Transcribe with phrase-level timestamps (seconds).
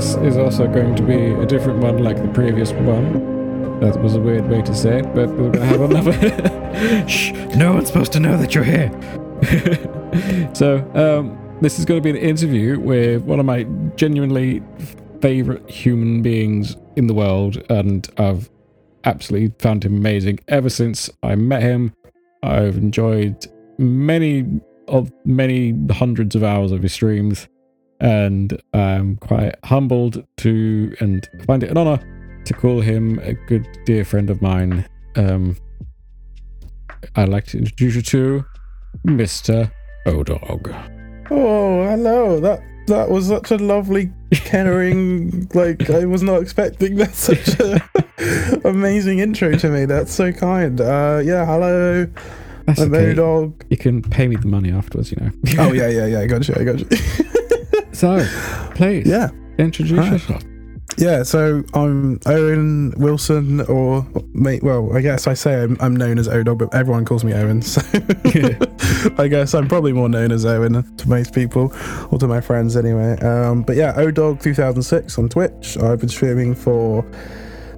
[0.00, 3.80] this is also going to be a different one like the previous one.
[3.80, 7.06] That was a weird way to say it, but we're going to have another.
[7.06, 7.32] Shh!
[7.54, 8.90] No one's supposed to know that you're here.
[10.54, 13.64] so, um, this is going to be an interview with one of my
[13.96, 14.62] genuinely
[15.20, 18.48] favorite human beings in the world, and I've
[19.04, 21.92] absolutely found him amazing ever since I met him.
[22.42, 23.46] I've enjoyed
[23.76, 27.48] many of many hundreds of hours of his streams,
[28.00, 31.98] and I'm quite humbled to and find it an honor
[32.44, 34.88] to call him a good dear friend of mine.
[35.16, 35.56] Um,
[37.16, 38.44] I'd like to introduce you to
[39.06, 39.70] Mr.
[40.06, 41.28] Odogg.
[41.30, 42.40] Oh, hello.
[42.40, 45.48] That that was such a lovely, caring.
[45.54, 47.14] like I was not expecting that.
[47.14, 49.84] Such a amazing intro to me.
[49.84, 50.80] That's so kind.
[50.80, 51.44] Uh, yeah.
[51.44, 52.06] Hello.
[52.66, 53.14] That's I'm okay.
[53.14, 53.62] Odogg.
[53.70, 55.30] You can pay me the money afterwards, you know.
[55.58, 56.20] Oh yeah, yeah, yeah.
[56.20, 56.54] I got you.
[56.58, 56.88] I got you.
[58.00, 58.26] so,
[58.74, 59.28] please yeah.
[59.58, 60.12] introduce Hi.
[60.12, 60.42] yourself.
[60.96, 64.62] Yeah, so I'm Owen Wilson, or mate.
[64.62, 67.60] Well, I guess I say I'm, I'm known as Odogg, but everyone calls me Owen.
[67.60, 67.82] So
[69.22, 71.72] I guess I'm probably more known as Owen to most people,
[72.10, 73.18] or to my friends anyway.
[73.20, 75.76] Um, but yeah, Odogg 2006 on Twitch.
[75.76, 77.04] I've been streaming for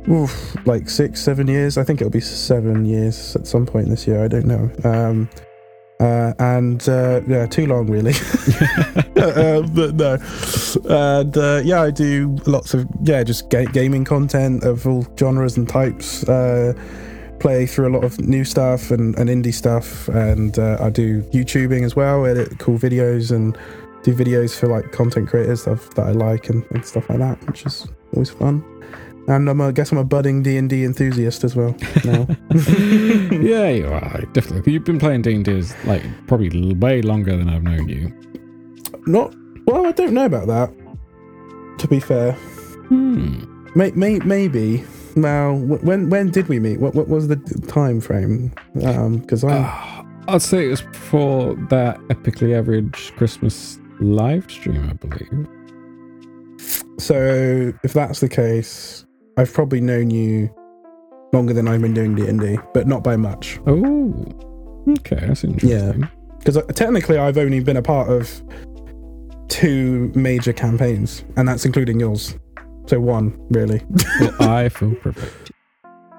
[0.08, 1.76] oof, like six, seven years.
[1.78, 4.24] I think it'll be seven years at some point this year.
[4.24, 4.70] I don't know.
[4.84, 5.28] Um,
[6.02, 8.12] uh, and uh, yeah, too long really.
[9.16, 10.18] uh, but no,
[10.88, 15.56] and uh, yeah, I do lots of yeah, just ga- gaming content of all genres
[15.56, 16.28] and types.
[16.28, 16.72] Uh,
[17.38, 21.22] play through a lot of new stuff and, and indie stuff, and uh, I do
[21.22, 22.26] YouTubing as well.
[22.26, 23.56] Edit cool videos and
[24.02, 27.44] do videos for like content creators stuff that I like and, and stuff like that,
[27.46, 28.64] which is always fun.
[29.28, 32.26] And I'm a, I guess I'm a budding D and D enthusiast as well now.
[33.30, 34.72] yeah, you are definitely.
[34.72, 38.12] You've been playing D and D like probably way longer than I've known you.
[39.06, 39.34] Not
[39.66, 40.72] well, I don't know about that.
[41.78, 42.32] To be fair,
[42.88, 43.44] Hmm.
[43.74, 44.84] may, may, maybe.
[45.14, 46.80] Now, when when did we meet?
[46.80, 47.36] What what was the
[47.68, 48.52] time frame?
[48.74, 54.94] Because I Ah, I'd say it was for that epically average Christmas live stream, I
[54.94, 55.46] believe.
[56.98, 59.04] so if that's the case,
[59.36, 60.50] I've probably known you
[61.32, 63.58] longer than I've been doing D and D, but not by much.
[63.66, 64.14] Oh,
[64.88, 65.70] okay, that's interesting.
[65.70, 65.92] Yeah,
[66.38, 68.42] Because uh, technically, I've only been a part of
[69.48, 72.36] two major campaigns, and that's including yours.
[72.86, 73.80] So one, really.
[74.20, 75.50] Well, I feel privileged.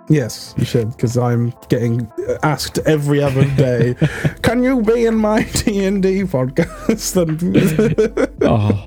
[0.09, 3.95] Yes, you should, because I'm getting asked every other day,
[4.41, 8.85] "Can you be in my D and D podcast?" And, Oh,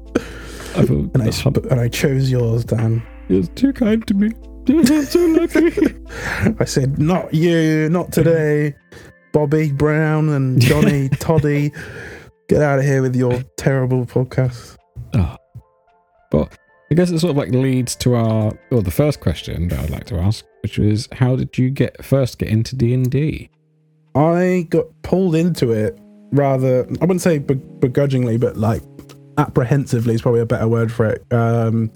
[0.78, 3.02] I feel and I that's hum- sp- and I chose yours, Dan.
[3.28, 4.30] You're too kind to me.
[5.04, 5.94] So lucky.
[6.60, 8.74] I said, "Not you, not today,
[9.32, 11.72] Bobby Brown and Johnny Toddy.
[12.48, 14.76] Get out of here with your terrible podcast."
[15.14, 15.36] Oh.
[16.32, 16.58] But
[16.90, 19.90] I guess it sort of like leads to our well, the first question that I'd
[19.90, 23.50] like to ask, which was how did you get first get into D and D?
[24.16, 25.96] I got pulled into it
[26.32, 28.82] rather, I wouldn't say begrudgingly, but like
[29.38, 31.24] apprehensively is probably a better word for it.
[31.32, 31.92] Um,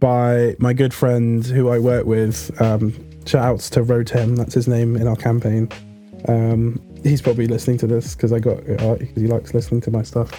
[0.00, 2.50] by my good friend who I work with.
[2.60, 2.92] Um,
[3.26, 5.68] shout outs to Rotem, that's his name in our campaign.
[6.28, 10.02] Um, he's probably listening to this because I got uh, he likes listening to my
[10.02, 10.30] stuff.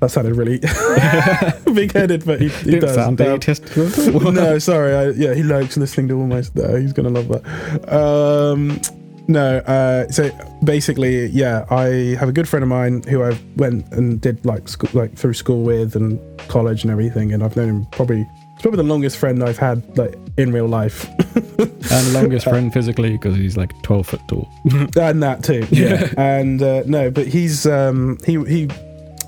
[0.00, 0.58] That sounded really
[1.74, 2.94] big headed, but he, he does.
[2.94, 3.40] sound Um,
[4.34, 4.94] no, sorry.
[4.94, 6.76] I, yeah, he likes listening to all my stuff.
[6.76, 7.92] He's gonna love that.
[7.92, 8.80] Um,
[9.26, 10.30] no, uh, so
[10.64, 14.68] basically, yeah, I have a good friend of mine who I went and did like
[14.68, 16.18] school, like through school with and
[16.48, 18.26] college and everything, and I've known him probably.
[18.58, 21.08] It's probably the longest friend I've had like in real life,
[21.92, 24.48] and longest friend physically because he's like twelve foot tall.
[24.96, 25.64] and that too.
[25.70, 28.68] Yeah, and uh, no, but he's um, he he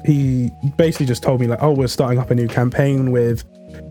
[0.05, 3.45] he basically just told me like, oh, we're starting up a new campaign with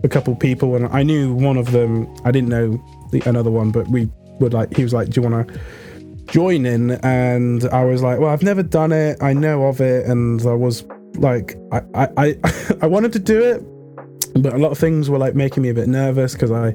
[0.04, 2.14] a couple people, and I knew one of them.
[2.26, 2.78] I didn't know
[3.10, 4.10] the another one, but we
[4.40, 4.76] would like.
[4.76, 5.60] He was like, do you want to
[6.26, 6.90] join in?
[7.02, 9.22] And I was like, well, I've never done it.
[9.22, 12.36] I know of it, and I was like, I I I,
[12.82, 13.62] I wanted to do it,
[14.42, 16.74] but a lot of things were like making me a bit nervous because I.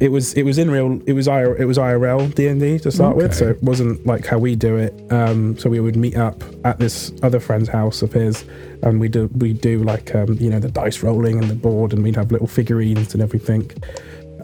[0.00, 2.78] It was it was in real it was IR, it was IRL D and D
[2.80, 4.92] to start with, so it wasn't like how we do it.
[5.12, 8.44] Um, so we would meet up at this other friend's house of his,
[8.82, 11.92] and we do we do like um, you know the dice rolling and the board,
[11.92, 13.70] and we'd have little figurines and everything.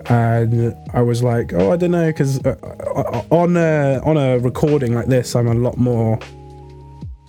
[0.06, 2.56] And I was like, oh, I don't know, because uh,
[2.94, 6.19] uh, on a on a recording like this, I'm a lot more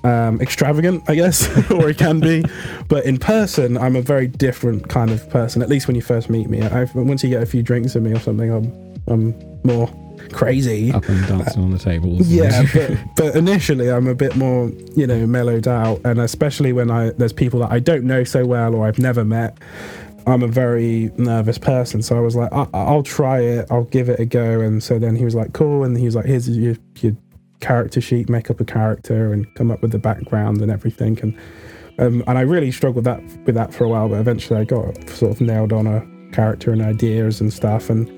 [0.03, 2.44] um, extravagant, I guess, or it can be.
[2.88, 5.61] But in person, I'm a very different kind of person.
[5.61, 8.03] At least when you first meet me, I've, once you get a few drinks in
[8.03, 9.33] me or something, I'm I'm
[9.63, 9.89] more
[10.31, 10.91] crazy.
[10.94, 12.27] Up and dancing on the tables.
[12.31, 16.89] Yeah, but, but initially I'm a bit more, you know, mellowed out, and especially when
[16.91, 19.57] I there's people that I don't know so well or I've never met.
[20.25, 24.07] I'm a very nervous person, so I was like, I- I'll try it, I'll give
[24.07, 24.61] it a go.
[24.61, 27.13] And so then he was like, cool, and he was like, here's your, your
[27.63, 31.18] character sheet, make up a character, and come up with the background and everything.
[31.21, 31.38] And
[32.00, 35.10] um, and I really struggled that with that for a while, but eventually I got
[35.10, 37.89] sort of nailed on a character and ideas and stuff.
[37.89, 38.10] And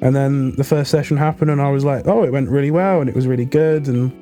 [0.00, 3.00] and then the first session happened, and I was like, oh, it went really well,
[3.00, 3.88] and it was really good.
[3.88, 4.12] And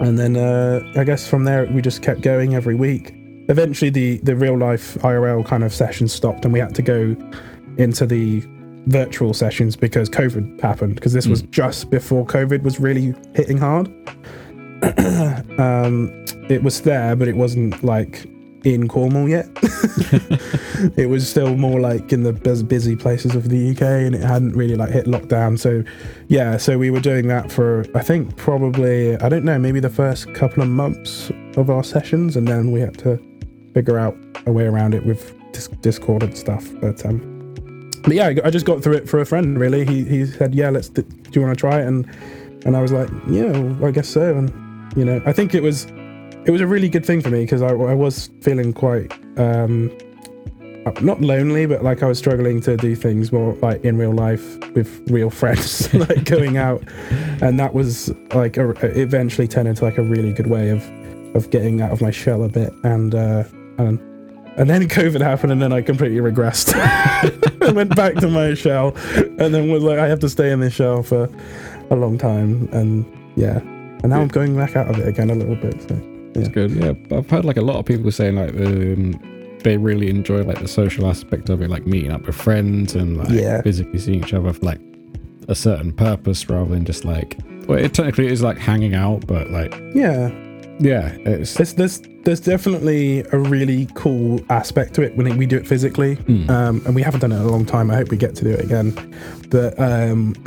[0.00, 3.14] and then uh, I guess from there we just kept going every week.
[3.48, 7.16] Eventually, the the real life IRL kind of session stopped, and we had to go
[7.78, 8.44] into the
[8.86, 10.94] virtual sessions because COVID happened.
[10.94, 13.88] Because this was just before COVID was really hitting hard.
[15.58, 18.26] um, it was there, but it wasn't like
[18.64, 19.48] in Cornwall yet.
[20.96, 24.52] it was still more like in the busy places of the UK, and it hadn't
[24.52, 25.58] really like hit lockdown.
[25.58, 25.82] So,
[26.28, 29.90] yeah, so we were doing that for I think probably I don't know maybe the
[29.90, 33.18] first couple of months of our sessions, and then we had to
[33.74, 34.16] figure out
[34.46, 35.34] a way around it with
[35.82, 36.66] Discord and stuff.
[36.80, 37.39] But um,
[38.02, 39.58] but yeah, I just got through it for a friend.
[39.58, 40.88] Really, he he said, yeah, let's.
[40.88, 41.86] Do you want to try it?
[41.86, 42.08] And
[42.64, 44.36] and I was like, yeah, well, I guess so.
[44.36, 45.86] And you know, I think it was
[46.46, 49.96] it was a really good thing for me because I, I was feeling quite um
[51.02, 54.58] not lonely but like i was struggling to do things more like in real life
[54.74, 56.82] with real friends like going out
[57.42, 60.82] and that was like a, eventually turned into like a really good way of
[61.36, 63.44] of getting out of my shell a bit and uh
[63.78, 64.00] and
[64.60, 66.72] and then covid happened and then i completely regressed
[67.68, 70.60] i went back to my shell and then was like i have to stay in
[70.60, 71.28] this shell for
[71.90, 73.04] a long time and
[73.36, 73.58] yeah
[74.02, 75.96] and now i'm going back out of it again a little bit so
[76.34, 76.70] It's good.
[76.70, 79.18] Yeah, I've heard like a lot of people saying like um,
[79.64, 83.16] they really enjoy like the social aspect of it, like meeting up with friends and
[83.18, 83.62] like Yeah.
[83.62, 84.80] physically seeing each other for like
[85.48, 87.36] a certain purpose rather than just like.
[87.66, 90.30] Well, it technically is like hanging out, but like yeah
[90.78, 95.66] yeah, it's there's there's definitely a really cool aspect to it when we do it
[95.66, 96.18] physically,
[96.48, 97.90] um, and we haven't done it in a long time.
[97.90, 98.92] I hope we get to do it again,
[99.48, 100.34] but um,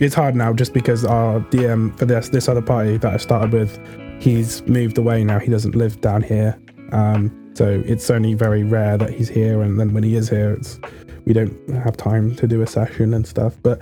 [0.00, 3.52] it's hard now just because our DM for this this other party that I started
[3.52, 3.78] with,
[4.20, 5.38] he's moved away now.
[5.38, 6.58] He doesn't live down here,
[6.92, 9.62] um, so it's only very rare that he's here.
[9.62, 10.80] And then when he is here, it's
[11.24, 13.54] we don't have time to do a session and stuff.
[13.62, 13.80] But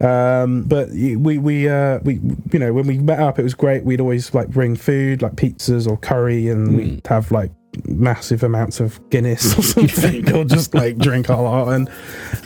[0.00, 2.14] um but we we uh we
[2.52, 3.84] you know when we met up it was great.
[3.84, 7.52] We'd always like bring food like pizzas or curry and we'd have like
[7.86, 11.68] massive amounts of guinness or something or just like drink a lot.
[11.68, 11.90] And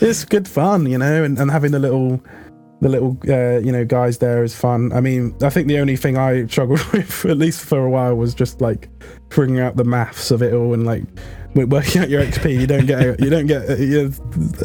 [0.01, 2.21] it's good fun you know and, and having the little
[2.81, 4.93] the little uh, you know guys there is fun.
[4.93, 8.15] I mean i think the only thing i struggled with at least for a while
[8.17, 8.89] was just like
[9.31, 11.05] figuring out the maths of it all and like
[11.55, 14.13] w- working out your xp you don't get you don't get uh, you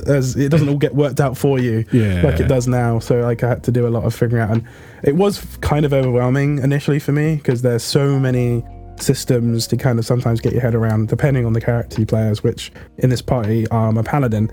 [0.08, 3.00] as it doesn't all get worked out for you yeah, like it does now.
[3.00, 4.68] So like I had to do a lot of figuring out, and
[5.04, 8.64] it was kind of overwhelming initially for me because there's so many
[8.98, 12.28] systems to kind of sometimes get your head around, depending on the character you play
[12.28, 12.44] as.
[12.44, 14.52] Which in this party, I'm a paladin,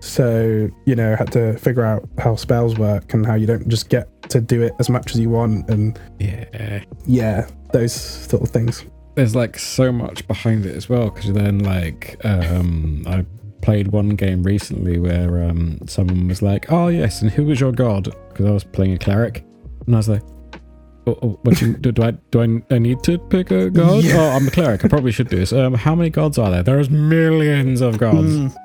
[0.00, 3.68] so you know I had to figure out how spells work and how you don't
[3.68, 8.42] just get to do it as much as you want, and Yeah, yeah, those sort
[8.42, 8.84] of things.
[9.16, 13.24] There's like so much behind it as well because then like um I
[13.62, 17.72] played one game recently where um someone was like, "Oh yes, and who was your
[17.72, 19.44] god?" Because I was playing a cleric,
[19.86, 20.22] and I was like.
[21.08, 23.70] Oh, oh, what do, you, do, do I do I, I need to pick a
[23.70, 24.02] god?
[24.02, 24.16] Yeah.
[24.16, 24.84] Oh, I'm a cleric.
[24.84, 25.52] I probably should do this.
[25.52, 26.64] Um, how many gods are there?
[26.64, 28.26] There's millions of gods.
[28.26, 28.56] Mm.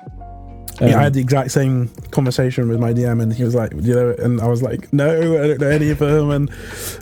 [0.82, 3.72] Um, yeah, I had the exact same conversation with my DM, and he was like,
[3.72, 6.50] you know, and I was like, no, I don't know any of them, and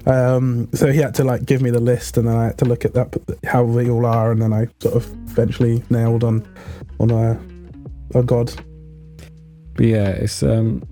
[0.06, 2.66] um, so he had to like give me the list, and then I had to
[2.66, 6.46] look at that how they all are, and then I sort of eventually nailed on
[6.98, 7.40] on a
[8.14, 8.52] a god.
[9.74, 10.82] But yeah, it's um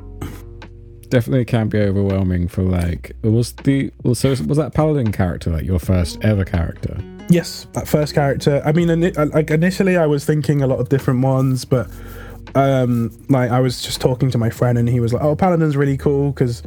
[1.11, 5.67] definitely can be overwhelming for like was the well, so was that paladin character like
[5.67, 6.97] your first ever character?
[7.29, 8.63] Yes, that first character.
[8.65, 11.91] I mean, like initially, I was thinking a lot of different ones, but
[12.59, 15.77] um, like I was just talking to my friend, and he was like, "Oh, paladin's
[15.77, 16.63] really cool because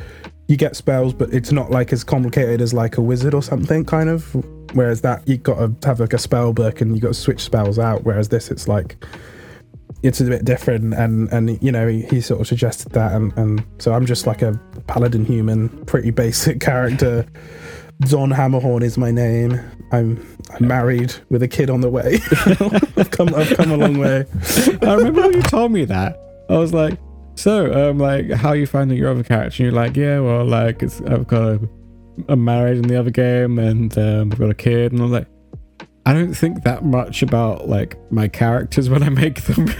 [0.47, 3.85] you get spells, but it's not like as complicated as like a wizard or something,
[3.85, 4.35] kind of.
[4.73, 7.41] Whereas that you got to have like a spell book, and you got to switch
[7.41, 8.03] spells out.
[8.03, 9.03] Whereas this, it's like
[10.03, 13.35] it's a bit different, and and you know he, he sort of suggested that, and
[13.37, 17.25] and so I'm just like a paladin human, pretty basic character.
[18.01, 19.59] Don Hammerhorn is my name.
[19.91, 22.19] I'm I'm married with a kid on the way.
[22.97, 24.25] I've come I've come a long way.
[24.81, 26.19] I remember when you told me that.
[26.49, 26.97] I was like,
[27.35, 29.63] so um like how are you finding your other character?
[29.63, 31.69] And you're like, yeah, well like it's I've got a
[32.27, 35.27] I'm married in the other game and um, I've got a kid and I'm like
[36.05, 39.67] I don't think that much about like my characters when I make them.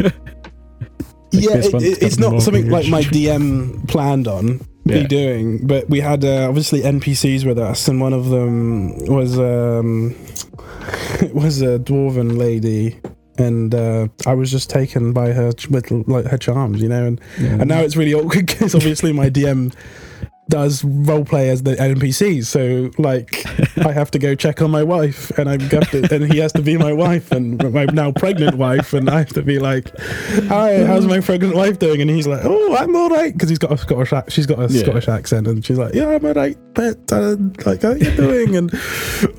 [1.31, 3.01] yeah, it, it- it's not something like my.
[3.01, 5.07] DM planned on be Yeah.
[5.07, 10.15] doing, but we had uh, obviously NPCs with us, and one of them was um
[11.33, 12.99] was a dwarven lady,
[13.37, 17.05] and uh, I was just taken by her with like her charms, you know.
[17.05, 19.73] And and now it's really awkward because obviously my DM
[20.51, 23.43] does roleplay as the NPCs, so like
[23.85, 26.51] I have to go check on my wife, and I'm got to, and he has
[26.53, 29.89] to be my wife, and my now pregnant wife, and I have to be like,
[30.49, 33.57] "Hi, how's my pregnant wife doing?" And he's like, "Oh, I'm all right," because he's
[33.59, 34.83] got a Scottish, she's got a Yeah.
[34.83, 38.55] Scottish accent, and she's like, "Yeah, I'm all right, but uh, like, how you doing?"
[38.57, 38.71] And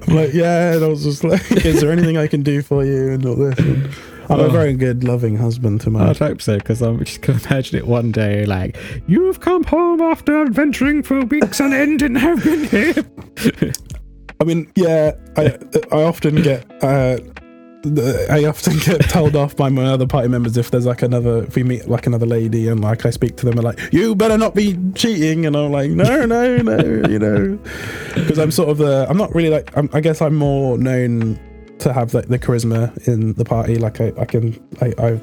[0.09, 2.85] I'm like, "Yeah," and I was just like, "Is there anything I can do for
[2.85, 3.59] you?" And all this.
[3.59, 3.89] And
[4.29, 4.51] I'm a Oh.
[4.51, 7.79] very good, loving husband to my I'd hope so, because I'm just going to imagine
[7.79, 8.77] it one day like,
[9.07, 13.05] You've come home after adventuring for weeks on end and have been here.
[14.41, 15.57] I mean, yeah, I
[15.93, 17.19] I often get uh,
[18.31, 21.55] I often get told off by my other party members if there's like another if
[21.57, 24.39] we meet like another lady and like I speak to them and like you better
[24.39, 27.59] not be cheating and I'm like no no no you know
[28.15, 31.39] because I'm sort of the I'm not really like I'm, I guess I'm more known
[31.83, 35.21] to have like the charisma in the party like I I can I I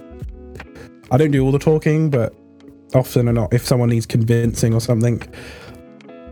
[1.12, 2.36] I don't do all the talking but
[2.94, 5.22] often or not if someone needs convincing or something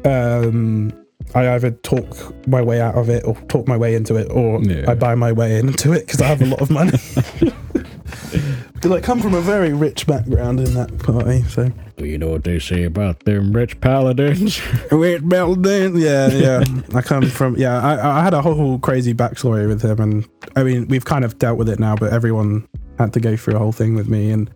[0.06, 0.92] um
[1.36, 4.62] I either talk my way out of it or talk my way into it, or
[4.64, 4.90] Yeah.
[4.90, 6.98] I buy my way into it because I have a lot of money.
[8.78, 12.44] Because I come from a very rich background in that party, so you know what
[12.44, 14.62] they say about them rich paladins?
[14.92, 15.66] rich background.
[16.00, 16.64] Yeah, yeah.
[16.94, 17.82] I come from yeah.
[17.82, 21.40] I, I had a whole crazy backstory with him, and I mean we've kind of
[21.40, 22.68] dealt with it now, but everyone
[23.00, 24.48] had to go through a whole thing with me, and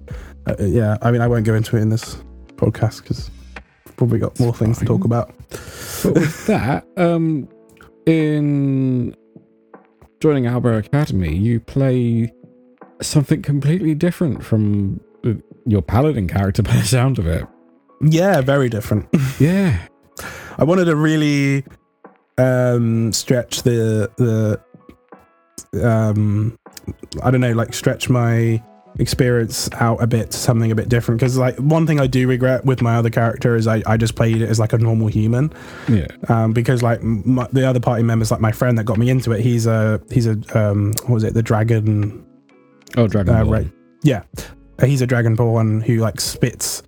[0.45, 0.99] uh, yeah.
[1.01, 2.15] I mean I won't go into it in this
[2.57, 3.31] podcast because
[3.97, 5.33] probably got more things to talk about.
[6.03, 7.49] but with that, um,
[8.05, 9.15] in
[10.19, 12.31] joining Owlbear Academy, you play
[13.01, 14.99] something completely different from
[15.65, 17.45] your paladin character by the sound of it.
[18.01, 19.07] Yeah, very different.
[19.39, 19.79] Yeah.
[20.57, 21.63] I wanted to really
[22.37, 24.59] um stretch the the
[25.83, 26.57] um
[27.23, 28.61] I don't know like stretch my
[28.99, 32.27] experience out a bit to something a bit different because like one thing I do
[32.27, 35.07] regret with my other character is I, I just played it as like a normal
[35.07, 35.53] human
[35.87, 36.07] Yeah.
[36.27, 39.31] um because like my, the other party members like my friend that got me into
[39.31, 42.25] it he's a he's a um what was it the dragon
[42.97, 43.71] Oh, Dragon uh, right.
[44.03, 44.23] Yeah.
[44.79, 46.83] Uh, He's a dragonborn who like spits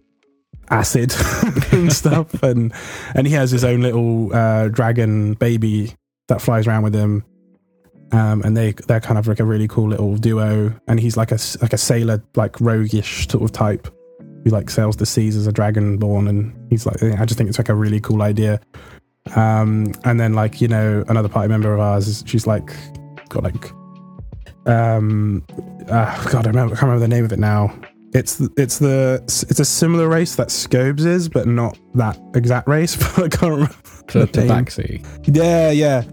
[0.69, 1.13] acid
[1.71, 2.73] and stuff and
[3.15, 5.93] and he has his own little uh dragon baby
[6.29, 7.23] that flies around with him.
[8.11, 11.31] Um and they they're kind of like a really cool little duo and he's like
[11.31, 13.87] a like a sailor like roguish sort of type
[14.43, 17.59] who like sails the seas as a dragonborn and he's like I just think it's
[17.59, 18.59] like a really cool idea.
[19.35, 22.73] Um and then like you know another party member of ours is she's like
[23.29, 23.71] got like
[24.65, 25.43] um
[25.89, 27.75] uh, god i remember I can't remember the name of it now.
[28.13, 32.95] It's it's the it's a similar race that scobes is but not that exact race
[33.17, 33.75] but i can't remember
[34.09, 34.27] To, the.
[34.27, 35.03] Tabaxi.
[35.35, 36.03] yeah yeah.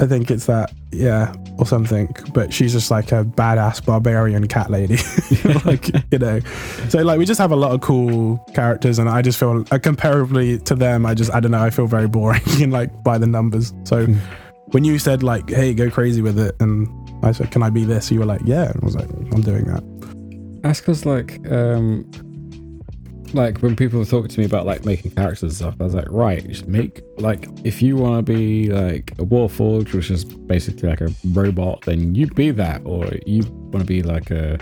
[0.00, 2.14] I think it's that yeah or something.
[2.34, 4.98] But she's just like a badass barbarian cat lady.
[5.64, 6.40] Like you know.
[6.88, 9.78] So like we just have a lot of cool characters and i just feel uh,
[9.78, 13.18] comparably to them i just i don't know i feel very boring and like by
[13.18, 13.72] the numbers.
[13.84, 14.18] So Hmm.
[14.72, 16.88] when you said like hey go crazy with it and
[17.24, 18.10] i said can i be this?
[18.10, 18.70] You were like yeah.
[18.70, 19.82] And i was like i'm doing that.
[20.64, 22.10] That's because, like, um,
[23.34, 26.06] like when people talk to me about like making characters and stuff, I was like,
[26.08, 30.88] right, just make like if you want to be like a warforged, which is basically
[30.88, 34.58] like a robot, then you be that, or you want to be like a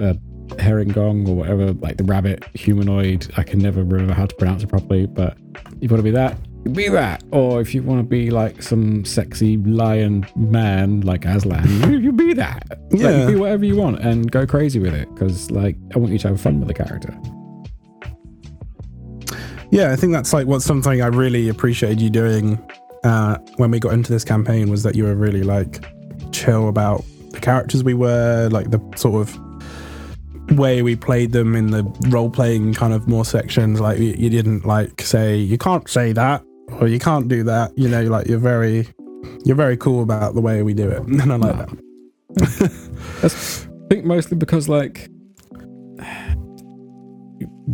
[0.00, 0.14] a
[0.56, 3.32] harengon or whatever, like the rabbit humanoid.
[3.36, 5.38] I can never remember how to pronounce it properly, but
[5.80, 6.36] you want to be that,
[6.68, 7.22] be that.
[7.32, 12.12] Or if you want to be like some sexy lion man like Aslan, you, you
[12.12, 12.64] be that.
[12.90, 13.22] Like, Yeah.
[13.28, 16.18] you be whatever you want and go crazy with it because like I want you
[16.20, 17.16] to have fun with the character.
[19.70, 22.58] yeah i think that's like what's something i really appreciated you doing
[23.04, 25.84] uh when we got into this campaign was that you were really like
[26.32, 31.70] chill about the characters we were like the sort of way we played them in
[31.70, 35.86] the role playing kind of more sections like you, you didn't like say you can't
[35.90, 36.42] say that
[36.80, 37.76] or you can't do that.
[37.76, 38.86] You know like you're very
[39.44, 41.02] you're very cool about the way we do it.
[41.02, 41.66] And i like Nah.
[41.66, 41.78] that
[43.24, 43.28] I
[43.94, 45.08] think mostly because like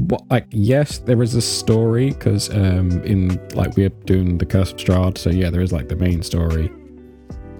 [0.08, 4.72] what like yes there is a story because um in like we're doing the curse
[4.72, 6.70] of strahd so yeah there is like the main story.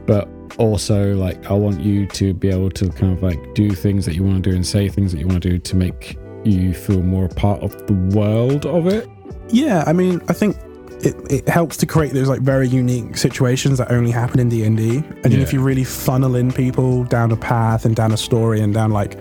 [0.06, 4.04] But also like i want you to be able to kind of like do things
[4.06, 6.16] that you want to do and say things that you want to do to make
[6.44, 9.08] you feel more a part of the world of it.
[9.48, 10.56] Yeah, I mean, I think
[11.04, 14.64] it, it helps to create those like very unique situations that only happen in D
[14.64, 15.02] and D.
[15.22, 15.40] And Yeah.
[15.40, 18.90] if you really funnel in people down a path and down a story and down
[18.90, 19.18] like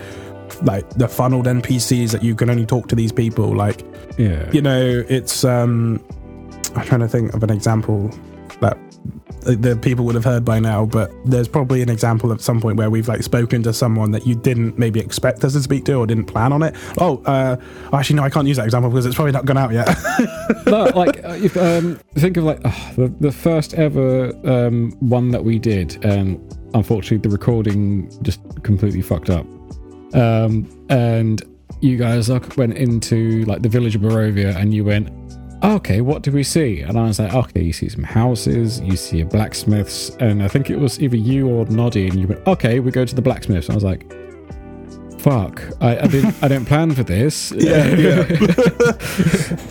[0.62, 3.84] like the funneled NPCs that you can only talk to these people, like
[4.18, 6.00] yeah you know, it's um,
[6.76, 8.10] I'm trying to think of an example
[9.44, 12.76] the people would have heard by now, but there's probably an example at some point
[12.76, 15.94] where we've like spoken to someone that you didn't maybe expect us to speak to
[15.94, 16.74] or didn't plan on it.
[16.98, 17.56] Oh, uh,
[17.92, 19.88] actually, no, I can't use that example because it's probably not gone out yet.
[20.66, 25.44] no, like uh, if, um, think of like the the first ever um, one that
[25.44, 26.40] we did, and
[26.74, 29.46] unfortunately the recording just completely fucked up.
[30.14, 31.42] Um, and
[31.80, 35.08] you guys like, went into like the village of Barovia, and you went,
[35.64, 36.80] okay, what do we see?
[36.80, 40.48] And I was like, okay, you see some houses, you see a blacksmith's, and I
[40.48, 43.22] think it was either you or Noddy, and you went, okay, we go to the
[43.22, 43.68] blacksmith's.
[43.68, 44.04] And I was like,
[45.20, 47.50] fuck, I, I didn't, I didn't plan for this.
[47.56, 48.26] yeah, yeah,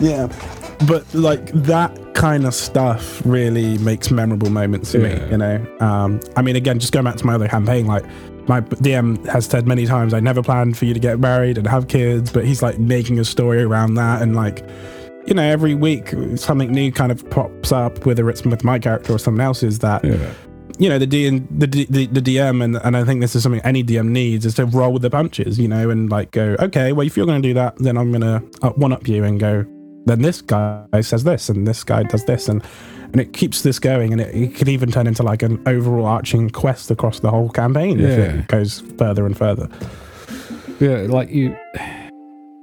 [0.00, 0.50] yeah.
[0.88, 5.24] But like that kind of stuff really makes memorable moments for Yeah.
[5.24, 5.30] me.
[5.30, 8.04] You know, um, I mean, again, just going back to my other campaign, like.
[8.46, 11.66] My DM has said many times, I never planned for you to get married and
[11.66, 14.20] have kids, but he's like making a story around that.
[14.20, 14.62] And like,
[15.26, 19.12] you know, every week something new kind of pops up, whether it's with my character
[19.14, 20.16] or someone else's, that Yeah.
[20.78, 23.42] you know the D the, D- the the DM and and I think this is
[23.42, 26.56] something any DM needs is to roll with the punches, you know, and like go
[26.60, 29.06] okay, well if you're going to do that, then I'm going to uh, one up
[29.08, 29.64] you and go.
[30.06, 32.62] Then this guy says this, and this guy does this, and
[33.12, 36.04] and it keeps this going, and it, it could even turn into like an overall
[36.04, 39.66] arching quest across the whole campaign if it goes further and further.
[40.80, 41.56] Yeah, like you,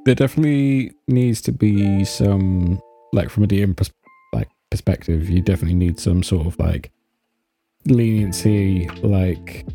[0.05, 2.81] there definitely needs to be some,
[3.13, 3.91] like from a DM pers-
[4.33, 6.91] like perspective, you definitely need some sort of like
[7.85, 8.87] leniency.
[9.03, 9.65] Like,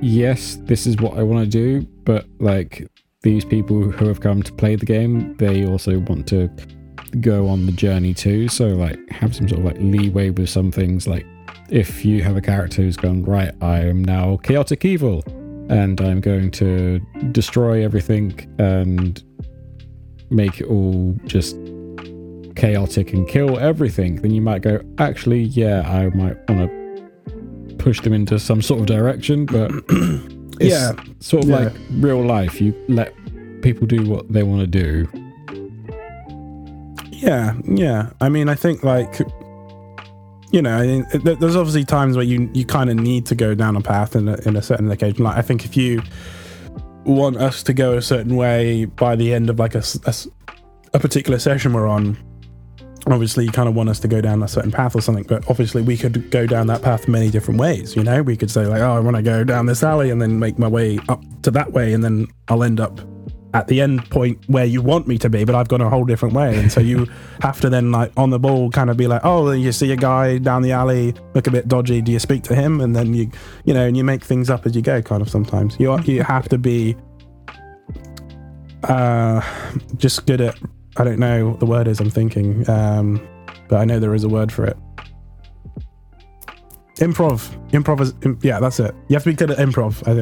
[0.00, 2.86] yes, this is what I want to do, but like
[3.22, 6.48] these people who have come to play the game, they also want to
[7.20, 8.48] go on the journey too.
[8.48, 11.08] So like, have some sort of like leeway with some things.
[11.08, 11.26] Like,
[11.68, 15.24] if you have a character who's gone right, I am now chaotic evil
[15.70, 16.98] and I'm going to
[17.32, 19.22] destroy everything and
[20.30, 21.56] make it all just
[22.56, 28.00] chaotic and kill everything, then you might go, actually, yeah, I might want to push
[28.00, 29.70] them into some sort of direction, but
[30.60, 30.92] it's Yeah.
[31.20, 31.56] sort of Yeah.
[31.56, 32.60] like real life.
[32.60, 33.14] You let
[33.62, 35.08] people do what they want to do.
[37.12, 38.10] Yeah, yeah.
[38.20, 39.20] I mean, I think like
[40.52, 43.54] you know, I mean, there's obviously times where you you kind of need to go
[43.54, 45.24] down a path in a, in a certain occasion.
[45.24, 46.02] Like I think if you
[47.04, 49.82] want us to go a certain way by the end of like a
[50.92, 52.18] a particular session we're on,
[53.06, 55.24] obviously you kind of want us to go down a certain path or something.
[55.24, 57.94] But obviously we could go down that path many different ways.
[57.94, 60.20] You know, we could say like, oh, I want to go down this alley and
[60.20, 63.00] then make my way up to that way, and then I'll end up
[63.52, 66.04] at the end point where you want me to be, but I've gone a whole
[66.04, 66.56] different way.
[66.56, 67.06] And so you
[67.42, 69.96] have to then like on the ball kind of be like, oh, you see a
[69.96, 72.00] guy down the alley, look a bit dodgy.
[72.00, 72.80] Do you speak to him?
[72.80, 73.30] And then you,
[73.64, 75.02] you know, and you make things up as you go.
[75.02, 76.96] Kind of sometimes you are- you have to be,
[78.84, 79.40] uh,
[79.96, 80.56] just good at.
[80.96, 82.00] I don't know what the word is.
[82.00, 83.20] I'm thinking, um,
[83.68, 84.76] but I know there is a word for it.
[86.96, 88.94] Improv, improv is yeah, that's it.
[89.08, 90.06] You have to be good at improv.
[90.06, 90.14] I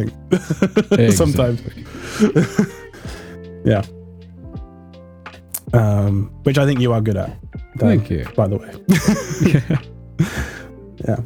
[0.97, 1.61] think sometimes.
[3.64, 3.83] Yeah.
[5.73, 7.37] Um, which I think you are good at.
[7.77, 8.27] though, Thank you.
[8.35, 8.73] By the way.
[11.07, 11.18] yeah.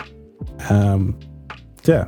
[0.68, 1.18] Um,
[1.84, 2.06] yeah.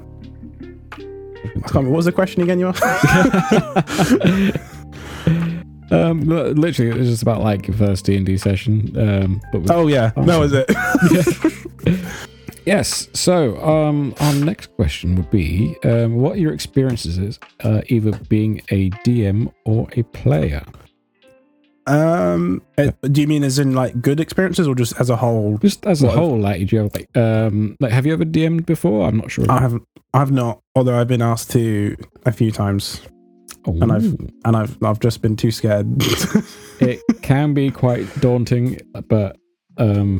[1.54, 2.82] Can't remember, what was the question again you asked?
[5.90, 8.92] um, literally, it was just about like your first D and D session.
[8.98, 10.68] Um, but oh yeah, that was it.
[12.66, 13.08] Yes.
[13.12, 18.12] So, um, our next question would be, um, what are your experiences is uh, either
[18.28, 20.64] being a DM or a player?
[21.86, 22.62] um,
[23.02, 25.58] do you mean as in like good experiences or just as a whole?
[25.58, 28.64] Just as a whole, like, do you have like, um, like, have you ever DM'd
[28.64, 29.06] before?
[29.06, 29.44] I'm not sure.
[29.50, 29.82] I haven't.
[30.14, 30.60] I've not.
[30.74, 33.02] Although I've been asked to a few times,
[33.66, 35.86] and I've- and I've I've just been too scared.
[36.80, 39.36] it can be quite daunting, but
[39.76, 40.18] um,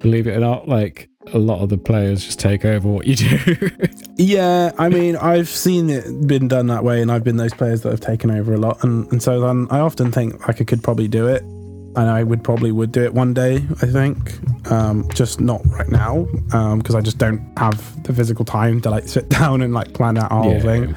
[0.00, 3.16] believe it or not, like a lot of the players just take over what you
[3.16, 3.70] do.
[4.16, 7.80] Yeah, I mean, I've seen it been done that way, and I've been those players
[7.80, 10.64] that have taken over a lot, and, and so then I often think like I
[10.64, 13.56] could probably do it, and I would probably would do it one day.
[13.82, 14.38] I think,
[14.70, 16.28] um, just not right now,
[16.76, 20.16] because I just don't have the physical time to like sit down and like plan
[20.16, 20.60] out a whole Yeah.
[20.60, 20.94] thing.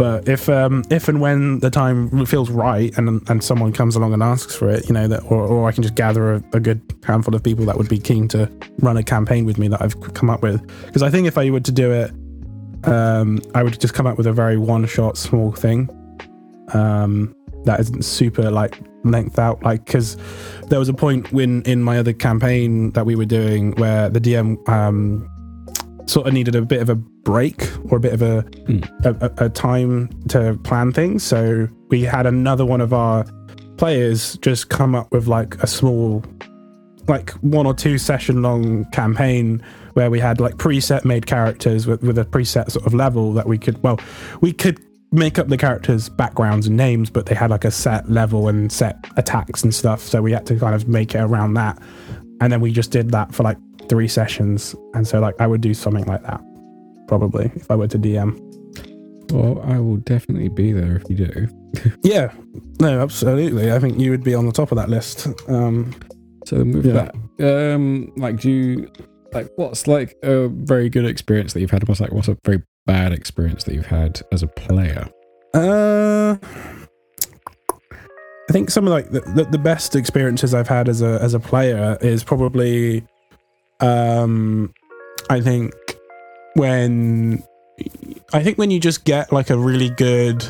[0.00, 4.14] But if um, if and when the time feels right, and and someone comes along
[4.14, 6.60] and asks for it, you know that, or, or I can just gather a, a
[6.60, 9.82] good handful of people that would be keen to run a campaign with me that
[9.82, 10.66] I've come up with.
[10.86, 12.12] Because I think if I were to do it
[12.84, 15.88] um, I would just come up with a very one shot small thing
[16.72, 17.34] um,
[17.64, 19.62] that isn't super like length out.
[19.62, 20.16] Like, because
[20.68, 24.20] there was a point when in my other campaign that we were doing where the
[24.20, 25.28] DM um,
[26.06, 28.80] sort of needed a bit of a break or a bit of a, hmm.
[29.04, 31.22] a, a, a time to plan things.
[31.22, 33.24] So we had another one of our
[33.76, 36.22] players just come up with like a small
[37.08, 39.62] like one or two session long campaign
[39.94, 43.46] where we had like preset made characters with, with a preset sort of level that
[43.46, 43.98] we could well
[44.42, 44.78] we could
[45.12, 48.70] make up the characters backgrounds and names but they had like a set level and
[48.70, 50.00] set attacks and stuff.
[50.00, 51.78] So we had to kind of make it around that
[52.40, 55.60] and then we just did that for like three sessions and so like i would
[55.60, 56.40] do something like that
[57.08, 58.38] probably if i were to dm
[59.32, 61.48] Well, I will definitely be there if you do.
[62.02, 62.32] yeah
[62.80, 65.94] no absolutely i think you would be on the top of that list um
[66.46, 67.10] So with Yeah.
[67.38, 68.90] that, um, like, do you
[69.32, 71.86] like what's like a very good experience that you've had?
[71.86, 75.06] What's like what's a very bad experience that you've had as a player?
[75.54, 76.36] Uh,
[78.50, 81.34] I think some of like the, the, the best experiences I've had as a as
[81.34, 83.06] a player is probably,
[83.78, 84.74] um,
[85.30, 85.72] I think
[86.54, 87.44] when
[88.32, 90.44] I think when you just get like a really good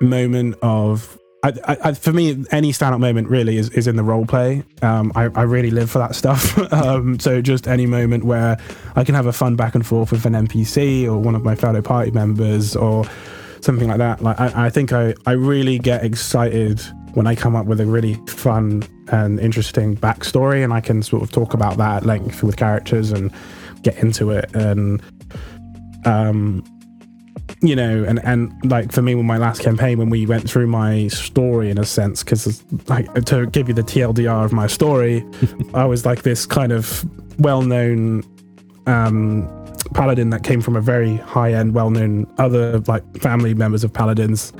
[0.00, 1.18] moment of.
[1.44, 4.62] I, I, for me, any stand-up moment really is, is in the role play.
[4.80, 6.56] Um, I, I really live for that stuff.
[6.72, 8.56] um, so just any moment where
[8.94, 11.56] I can have a fun back and forth with an NPC or one of my
[11.56, 13.04] fellow party members or
[13.60, 14.22] something like that.
[14.22, 16.80] Like I, I think I, I really get excited
[17.14, 21.22] when I come up with a really fun and interesting backstory and I can sort
[21.22, 23.30] of talk about that at length with characters and
[23.82, 25.02] get into it and
[26.04, 26.64] um
[27.60, 30.66] you know and and like for me with my last campaign when we went through
[30.66, 35.24] my story in a sense because like to give you the tldr of my story
[35.74, 37.04] i was like this kind of
[37.40, 38.22] well-known
[38.86, 39.48] um
[39.94, 44.52] paladin that came from a very high-end well-known other like family members of paladins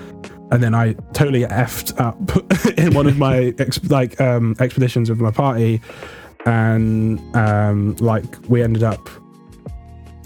[0.53, 2.17] and then i totally effed up
[2.79, 5.81] in one of my ex- like um expeditions with my party.
[6.47, 9.09] And um like we ended up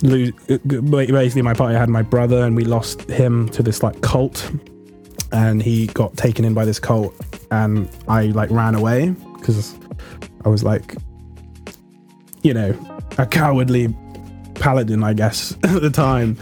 [0.02, 0.32] lose
[0.66, 4.50] basically my party had my brother and we lost him to this like cult.
[5.32, 7.14] And he got taken in by this cult
[7.50, 9.76] and i like ran away because
[10.44, 10.96] i was like
[12.42, 12.74] you know
[13.18, 13.94] a cowardly
[14.54, 16.36] paladin i guess at the time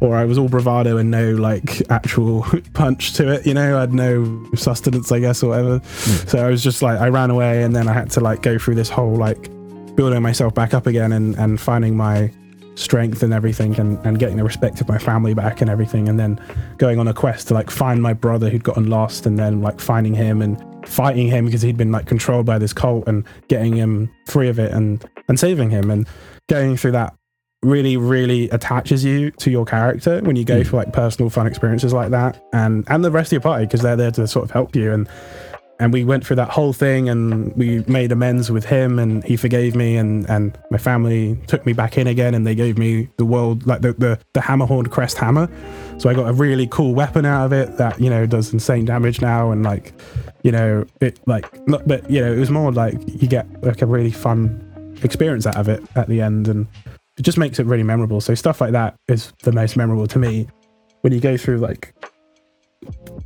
[0.00, 3.76] or i was all bravado and no like actual punch to it you know?
[3.76, 5.78] I had no sustenance i guess or whatever.
[5.78, 6.28] Hmm.
[6.28, 8.58] So i was just like i ran away and then i had to like go
[8.58, 9.50] through this whole like
[9.96, 12.32] building myself back up again and and finding my
[12.80, 16.18] strength and everything and, and getting the respect of my family back and everything and
[16.18, 16.40] then
[16.78, 19.78] going on a quest to like find my brother who'd gotten lost and then like
[19.78, 23.74] finding him and fighting him because he'd been like controlled by this cult and getting
[23.74, 26.08] him free of it and and saving him and
[26.48, 27.14] going through that
[27.62, 30.66] really really attaches you to your character when you go Mm.
[30.66, 33.82] for like personal fun experiences like that and and the rest of your party because
[33.82, 35.06] they're there to sort of help you and
[35.78, 39.36] and we went through that whole thing and we made amends with him and he
[39.36, 43.08] forgave me and and my family took me back in again and they gave me
[43.18, 45.46] the world like the the, the hammerhorn crest hammer
[45.98, 48.86] so i got a really cool weapon out of it that you know does insane
[48.86, 49.92] damage now and like
[50.44, 53.82] you know it like not but you know it was more like you get like
[53.82, 54.66] a really fun
[55.02, 56.66] experience out of it at the end and
[57.20, 58.18] it just makes it really memorable.
[58.22, 60.48] So stuff like that is the most memorable to me.
[61.02, 61.94] When you go through like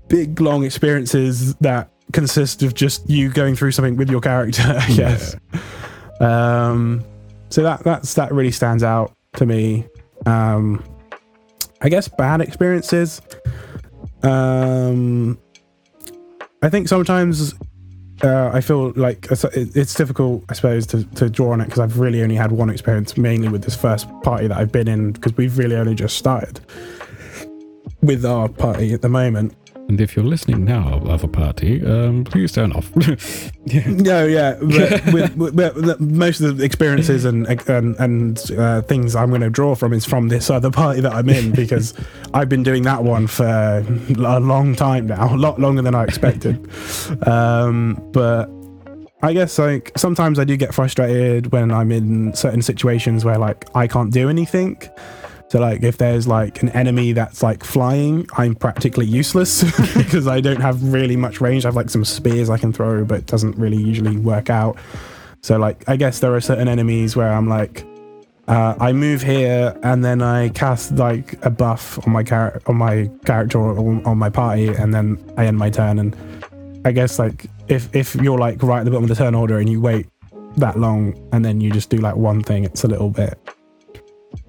[0.08, 4.92] big long experiences that consist of just you going through something with your character i
[4.94, 5.36] guess.
[6.20, 7.04] Um
[7.50, 9.86] so that that's that really stands out to me.
[10.26, 10.82] Um
[11.80, 13.22] i guess bad experiences.
[14.24, 15.38] Um
[16.62, 17.54] i think sometimes
[18.22, 21.80] uh, I feel like it's, it's difficult, I suppose, to, to draw on it because
[21.80, 25.12] I've really only had one experience, mainly with this first party that I've been in,
[25.12, 26.60] because we've really only just started
[28.02, 29.54] with our party at the moment.
[29.94, 32.90] And if you're listening now, other party, um, please turn off.
[33.64, 33.86] yeah.
[33.86, 39.14] No, yeah, but with, with, with most of the experiences and and, and uh, things
[39.14, 41.94] I'm going to draw from is from this other party that I'm in because
[42.34, 46.02] I've been doing that one for a long time now, a lot longer than I
[46.02, 46.68] expected.
[47.28, 48.50] um, but
[49.22, 53.64] I guess like sometimes I do get frustrated when I'm in certain situations where like
[53.76, 54.76] I can't do anything.
[55.54, 59.62] So like if there's like an enemy that's like flying, I'm practically useless
[59.96, 61.64] because I don't have really much range.
[61.64, 64.76] I have like some spears I can throw, but it doesn't really usually work out.
[65.42, 67.86] So like I guess there are certain enemies where I'm like
[68.48, 72.74] uh, I move here and then I cast like a buff on my char- on
[72.74, 76.16] my character or on, my party and then I end my turn and
[76.84, 79.60] I guess like if if you're like right at the bottom of the turn order
[79.60, 80.08] and you wait
[80.56, 83.38] that long and then you just do like one thing, it's a little bit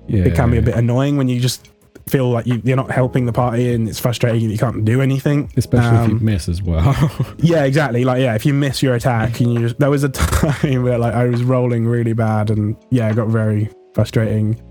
[0.08, 0.24] yeah.
[0.26, 1.70] it can be a bit annoying when you just
[2.08, 5.02] feel like you, you're not helping the party and it's frustrating that you can't do
[5.02, 5.52] anything.
[5.58, 6.94] Especially if you Um, miss as well.
[7.38, 8.06] Yeah, exactly.
[8.06, 10.98] Like, yeah, if you miss your attack and you just, there was a time where
[11.00, 14.62] like I was rolling really bad and yeah, it got very frustrating.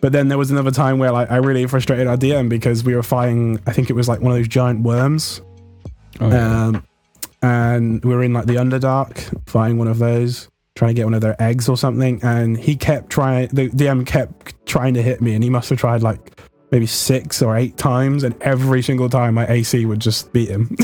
[0.00, 2.94] But then there was another time where like I really frustrated our DM because we
[2.94, 5.40] were fighting, I think it was like one of those giant worms.
[6.20, 6.66] oh, yeah.
[6.66, 6.86] Um,
[7.42, 10.48] and we were in like the Underdark fighting one of those.
[10.76, 13.48] Trying to get one of their eggs or something, and he kept trying.
[13.48, 16.38] The DM kept trying to hit me, and he must have tried like
[16.70, 20.76] maybe six or eight times, and every single time my AC would just beat him,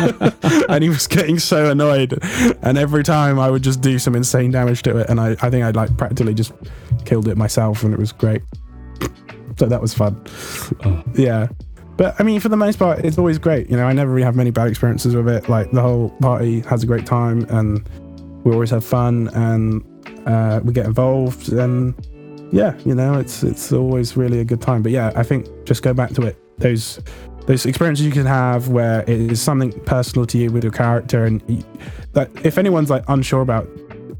[0.68, 2.18] and he was getting so annoyed.
[2.62, 5.50] And every time I would just do some insane damage to it, and I, I
[5.50, 6.52] think I'd like practically just
[7.04, 8.42] killed it myself, and it was great.
[9.58, 10.20] So that was fun.
[10.84, 11.04] Oh.
[11.14, 11.48] Yeah.
[11.96, 13.70] But I mean, for the most part, it's always great.
[13.70, 15.48] You know, I never really have many bad experiences with it.
[15.48, 17.88] Like the whole party has a great time, and
[18.44, 19.82] we always have fun, and
[20.26, 21.94] uh, we get involved, and
[22.52, 24.82] yeah, you know, it's it's always really a good time.
[24.82, 26.36] But yeah, I think just go back to it.
[26.58, 27.00] Those
[27.46, 31.24] those experiences you can have where it is something personal to you with your character,
[31.24, 31.42] and
[32.12, 33.68] that if anyone's like unsure about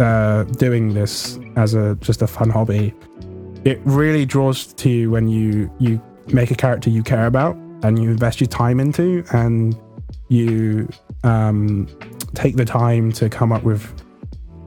[0.00, 2.92] uh, doing this as a just a fun hobby,
[3.64, 8.02] it really draws to you when you you make a character you care about and
[8.02, 9.78] you invest your time into and
[10.28, 10.88] you
[11.22, 11.86] um,
[12.34, 14.03] take the time to come up with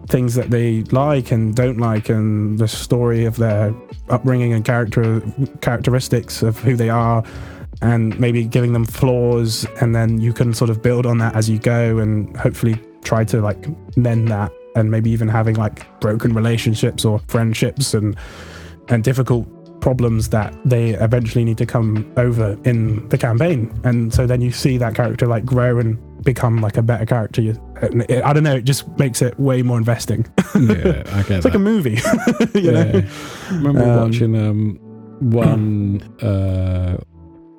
[0.07, 3.73] things that they like and don't like and the story of their
[4.09, 5.21] upbringing and character
[5.61, 7.23] characteristics of who they are
[7.81, 11.49] and maybe giving them flaws and then you can sort of build on that as
[11.49, 13.67] you go and hopefully try to like
[13.97, 18.15] mend that and maybe even having like broken relationships or friendships and
[18.89, 19.47] and difficult
[19.81, 23.71] problems that they eventually need to come over in the campaign.
[23.83, 27.41] And so then you see that character like grow and become like a better character
[27.81, 30.25] it, i don't know it just makes it way more investing.
[30.55, 31.99] Yeah, I get it's like a movie
[32.55, 32.91] you know?
[32.93, 33.01] Yeah.
[33.49, 34.79] I remember Um, watching um
[35.19, 36.97] one uh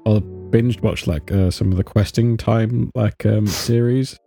[0.06, 0.10] I
[0.50, 4.18] binged watched like uh, some of the questing time like um series?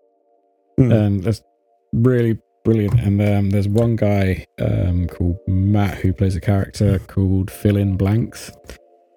[0.79, 0.93] Mm.
[0.93, 1.41] and that's
[1.93, 2.99] really brilliant.
[3.01, 7.97] And um there's one guy um called Matt who plays a character called Fill in
[7.97, 8.51] Blanks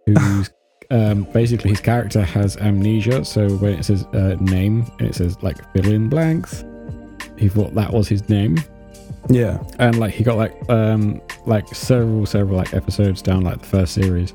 [0.07, 0.51] who's
[0.94, 5.57] um basically his character has amnesia so when it says uh, name it says like
[5.72, 6.64] fill in blanks.
[7.37, 8.59] He thought that was his name.
[9.28, 9.62] Yeah.
[9.78, 13.94] And like he got like um like several several like episodes down like the first
[13.94, 14.33] series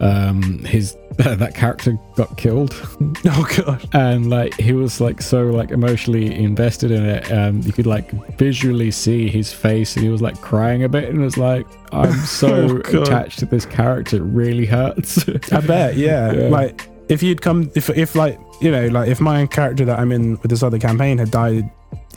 [0.00, 2.72] um his that character got killed
[3.26, 7.72] oh gosh and like he was like so like emotionally invested in it um you
[7.72, 11.24] could like visually see his face and he was like crying a bit and it
[11.24, 16.32] was like i'm so Oh, attached to this character it really hurts I bet, yeah.
[16.32, 16.48] Yeah.
[16.48, 20.12] Like if you'd come, if if like you know, like if my character that I'm
[20.12, 21.70] in with this other campaign had died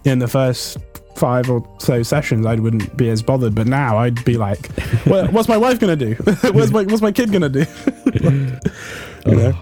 [0.03, 0.77] in the first
[1.15, 3.55] five or so sessions, I wouldn't be as bothered.
[3.55, 4.69] But now I'd be like,
[5.05, 6.13] well, what's my wife gonna do?
[6.51, 7.65] what's my what's my kid gonna do?
[9.23, 9.53] You know?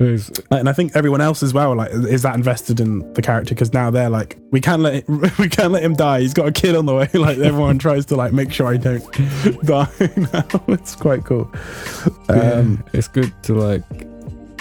[0.00, 3.20] Oh, was- And I think everyone else as well, like, is that invested in the
[3.22, 6.20] character because now they're like, we can't let it, we can't let him die.
[6.20, 7.08] He's got a kid on the way.
[7.14, 9.02] Like everyone tries to like make sure I don't
[9.64, 9.88] die.
[10.32, 11.50] now it's quite cool.
[12.28, 13.82] Um, yeah, it's good to like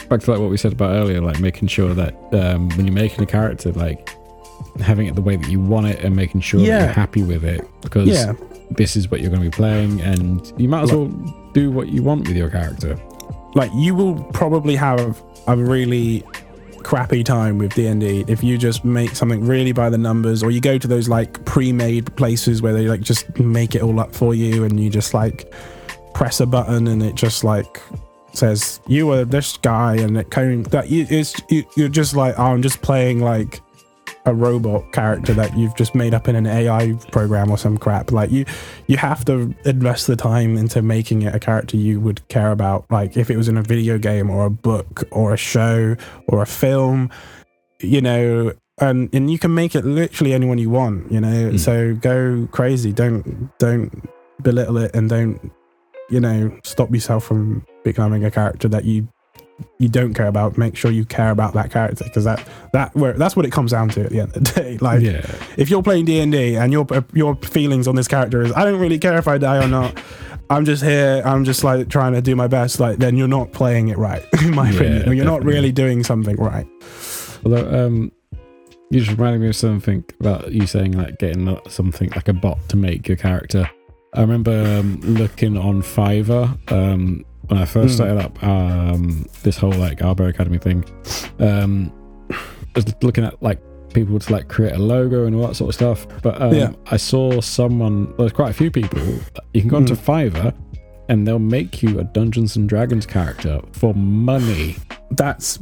[0.10, 2.96] back to like what we said about earlier like making sure that um when you're
[2.96, 4.17] making a character like
[4.80, 6.80] having it the way that you want it and making sure that Yeah.
[6.86, 8.34] you're happy with it because yeah.
[8.72, 11.08] this is what you're going to be playing and you might as well
[11.54, 13.00] do what you want with your character
[13.56, 16.24] like you will probably have a really
[16.84, 20.62] crappy time with D&D if you just make something really by the numbers or you
[20.62, 24.34] go to those like pre-made places where they like just make it all up for
[24.36, 25.52] you and you just like
[26.14, 27.82] press a button and it just like
[28.34, 32.36] says you are this guy and it came that you it's you, you're just like
[32.38, 33.62] oh, I'm just playing like
[34.28, 38.12] a robot character that you've just made up in an AI program or some crap.
[38.12, 38.46] Like you,
[38.88, 42.86] you have to invest the time into making it a character you would care about.
[42.92, 45.96] Like if it was in a video game or a book or a show
[46.28, 47.10] or a film,
[47.80, 51.12] you know, and and you can make it literally anyone you want.
[51.12, 51.60] You know, Mm.
[51.60, 52.92] so go crazy.
[52.94, 54.08] Don't don't
[54.44, 55.52] belittle it and don't
[56.10, 59.08] you know stop yourself from becoming a character that you
[59.80, 63.14] you don't care about make sure you care about that character because that that where
[63.14, 64.78] that's what it comes down to at the end of the day.
[64.78, 65.26] Like yeah.
[65.58, 69.00] if you're playing d&d and your your feelings on this character is i don't really
[69.00, 70.00] care if i die or not.
[70.50, 71.22] I'm just here.
[71.26, 74.24] I'm just like trying to do my best like then you're not playing it right
[74.42, 75.18] in my Yeah, opinion.
[75.18, 76.66] You're not really doing something right.
[77.44, 78.12] Although um
[78.90, 82.58] you just reminded me of something about you saying like getting something like a bot
[82.70, 83.70] to make your character.
[84.14, 87.96] I remember um, looking on fiverr um when i first Hmm.
[87.96, 90.84] started up um this whole like Owlbear academy thing
[91.40, 91.92] um
[92.76, 93.60] just looking at like
[93.94, 96.06] people to like create a logo and all that sort of stuff.
[96.22, 96.74] But um, Yeah.
[96.92, 99.00] i saw someone there's quite a few people.
[99.54, 100.54] You can go onto fiverr
[101.10, 104.76] and they'll make you a dungeons and dragons character for money.
[105.12, 105.58] That's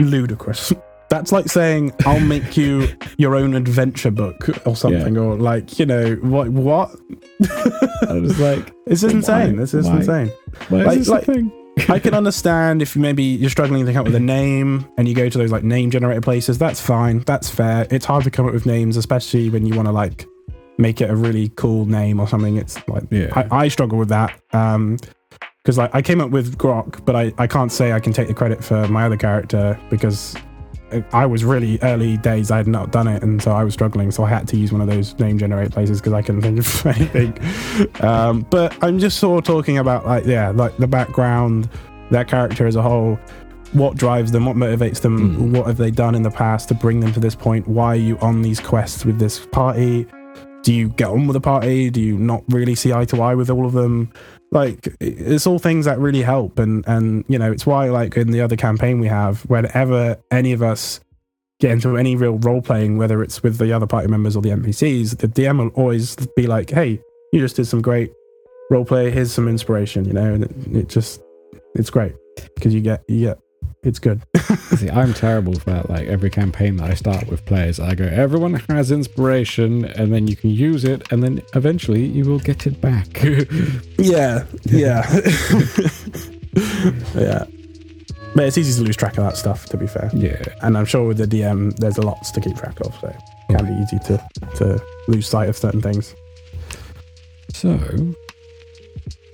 [0.00, 0.72] ludicrous
[1.12, 5.84] that's like saying i'll make you your own adventure book or something or like you
[5.84, 6.88] know what what
[8.08, 9.96] i was like this is insane this is Why?
[9.96, 10.32] insane
[10.70, 11.52] why Like- is this like- thing
[11.88, 15.14] I can understand if maybe you're struggling to come up with a name and you
[15.14, 16.58] go to those like name generator places.
[16.58, 17.20] That's fine.
[17.20, 17.86] That's fair.
[17.90, 20.26] It's hard to come up with names, especially when you want to like
[20.76, 22.58] make it a really cool name or something.
[22.58, 23.30] It's like Yeah.
[23.50, 24.38] I, I struggle with that.
[24.52, 24.98] Um,
[25.64, 28.28] because like I came up with Grok, but I, I can't say I can take
[28.28, 30.36] the credit for my other character because
[31.12, 32.50] I- was really early days.
[32.50, 34.10] I had not done it, and so I was struggling.
[34.10, 36.58] So I had to use one of those name generate places because I couldn't think
[36.58, 37.38] of anything.
[38.02, 41.68] um, but I'm just sort of talking about like yeah, like the background,
[42.10, 43.18] that character as a whole,
[43.72, 45.56] what drives them, what motivates them, Mm.
[45.56, 47.66] what have they done in the past to bring them to this point?
[47.66, 50.06] Why are you on these quests with this party?
[50.62, 51.90] Do you get on with the party?
[51.90, 54.12] Do you not really see eye to eye with all of them?
[54.52, 58.30] like it's all things that really help and and you know it's why like in
[58.30, 61.00] the other campaign we have whenever any of us
[61.58, 64.50] get into any real role playing whether it's with the other party members or the
[64.50, 67.00] npcs the dm will always be like hey
[67.32, 68.12] you just did some great
[68.70, 71.22] role play here's some inspiration you know and it, it just
[71.74, 72.14] it's great
[72.54, 73.38] because you get you get
[73.82, 74.22] it's good
[74.76, 75.90] See, I'm terrible for that.
[75.90, 80.26] Like every campaign that I start with players, I go, everyone has inspiration, and then
[80.26, 83.22] you can use it, and then eventually you will get it back.
[83.98, 85.06] yeah yeah
[87.14, 87.44] yeah
[88.34, 90.42] but it's easy to lose track of that stuff to be fair yeah.
[90.62, 93.56] and I'm sure with the DM, there's a lots to keep track of, so it
[93.56, 96.14] can be easy to to lose sight of certain things.
[97.50, 97.78] So,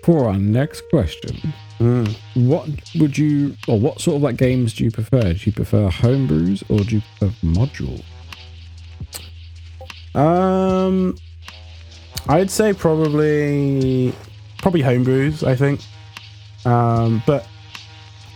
[0.02, 4.90] for our next question, what would you, or what sort of like games do you
[4.90, 5.32] prefer?
[5.32, 8.02] Do you prefer homebrews or do you prefer module?
[10.14, 11.16] Um,
[12.28, 14.12] I'd say probably
[14.58, 15.46] probably homebrews.
[15.46, 15.80] I think,
[16.64, 17.46] um, but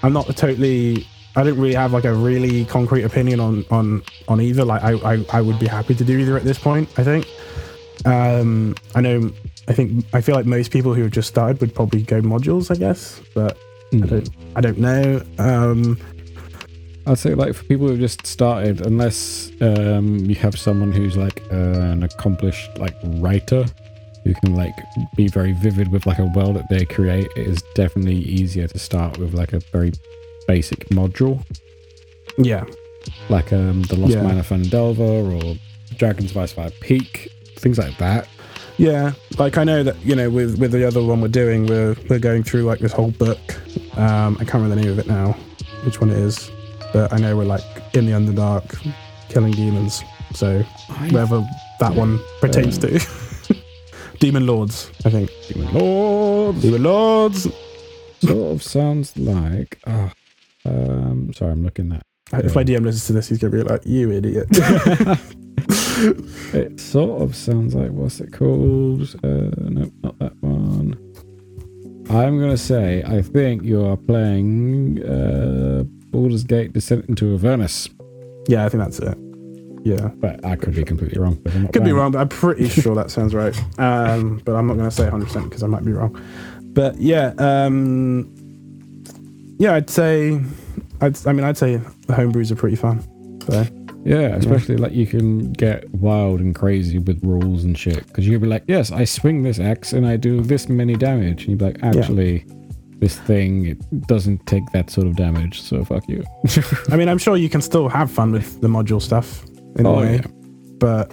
[0.03, 1.07] I'm not totally.
[1.35, 4.65] I don't really have like a really concrete opinion on on on either.
[4.65, 6.89] Like I I, I would be happy to do either at this point.
[6.99, 7.27] I think.
[8.05, 9.33] Um, I know.
[9.69, 12.71] I think I feel like most people who have just started would probably go modules.
[12.71, 13.59] I guess, but
[13.93, 14.31] I don't.
[14.57, 15.23] I don't know.
[15.39, 15.99] Um,
[17.07, 21.43] I'd say like for people who've just started, unless um, you have someone who's like
[21.51, 23.65] uh, an accomplished like writer
[24.25, 24.75] who can like
[25.17, 28.79] be very vivid with like a world that they create, it is definitely easier to
[28.79, 29.93] start with like a very
[30.47, 31.45] basic module,
[32.39, 32.65] yeah.
[33.29, 34.23] like um, the Lost Yeah.
[34.23, 35.59] Mine of Phandelver or
[35.97, 38.29] Dragon of Icespire Peak, things like that.
[38.79, 41.95] Yeah, like I know that you know with with the other one we're doing, we're
[42.09, 43.39] we're going through like this whole book.
[43.97, 45.33] Um, I can't remember the name of it now,
[45.85, 46.51] which one it is,
[46.93, 47.63] but I know we're like
[47.95, 48.93] in the Underdark,
[49.29, 50.03] killing demons.
[50.35, 50.63] So
[51.11, 51.47] wherever
[51.81, 52.99] that one pertains to,
[54.19, 55.31] demon lords, I think.
[55.49, 57.43] Demon Lords Demon lords.
[58.21, 59.79] sort of sounds like.
[59.87, 60.13] ah,
[60.65, 62.03] um, sorry, I'm looking that.
[62.33, 64.49] If my DM listens to this, he's gonna be like, "You idiot."
[66.55, 69.03] It sort of sounds like what's it called?
[69.23, 70.97] Uh, nope, not that one.
[72.11, 77.89] I'm gonna say I think you are playing uh, Baldur's Gate Descent into Avernus,
[78.49, 79.17] yeah, I think that's it.
[79.85, 81.37] Yeah, but I could be completely wrong.
[81.37, 83.57] 'cause I'm not could be wrong, but I'm pretty sure that sounds right.
[83.79, 86.21] Um, but I'm not gonna say 100 percent because I might be wrong.
[86.75, 88.29] But yeah, um,
[89.59, 90.41] yeah, I'd say,
[91.01, 93.03] I'd, I mean, I'd say the homebrews are pretty fun.
[93.47, 93.65] So
[94.05, 98.41] Yeah, especially like you can get wild and crazy with rules and shit because you'll
[98.41, 101.59] be like, yes, I swing this axe and I do this many damage, and you'd
[101.59, 102.45] be like, actually.
[102.99, 106.23] This thing it doesn't take that sort of damage, so fuck you.
[106.89, 109.45] I mean, I'm sure you can still have fun with the module stuff
[109.77, 110.27] in a Oh, way, yeah.
[110.79, 111.13] but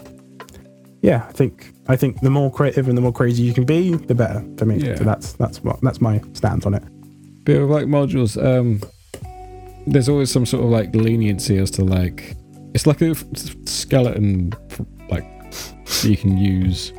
[1.02, 3.96] yeah, I think I think the more creative and the more crazy you can be,
[3.96, 4.76] the better for me.
[4.78, 4.98] Yeah.
[4.98, 6.84] So that's that's what that's my stance on it.
[7.46, 8.82] But with like modules, um,
[9.88, 12.36] there's always some sort of like leniency as to like
[12.74, 13.16] it's like a
[13.66, 14.52] skeleton
[15.10, 15.26] like
[16.04, 16.94] you can use.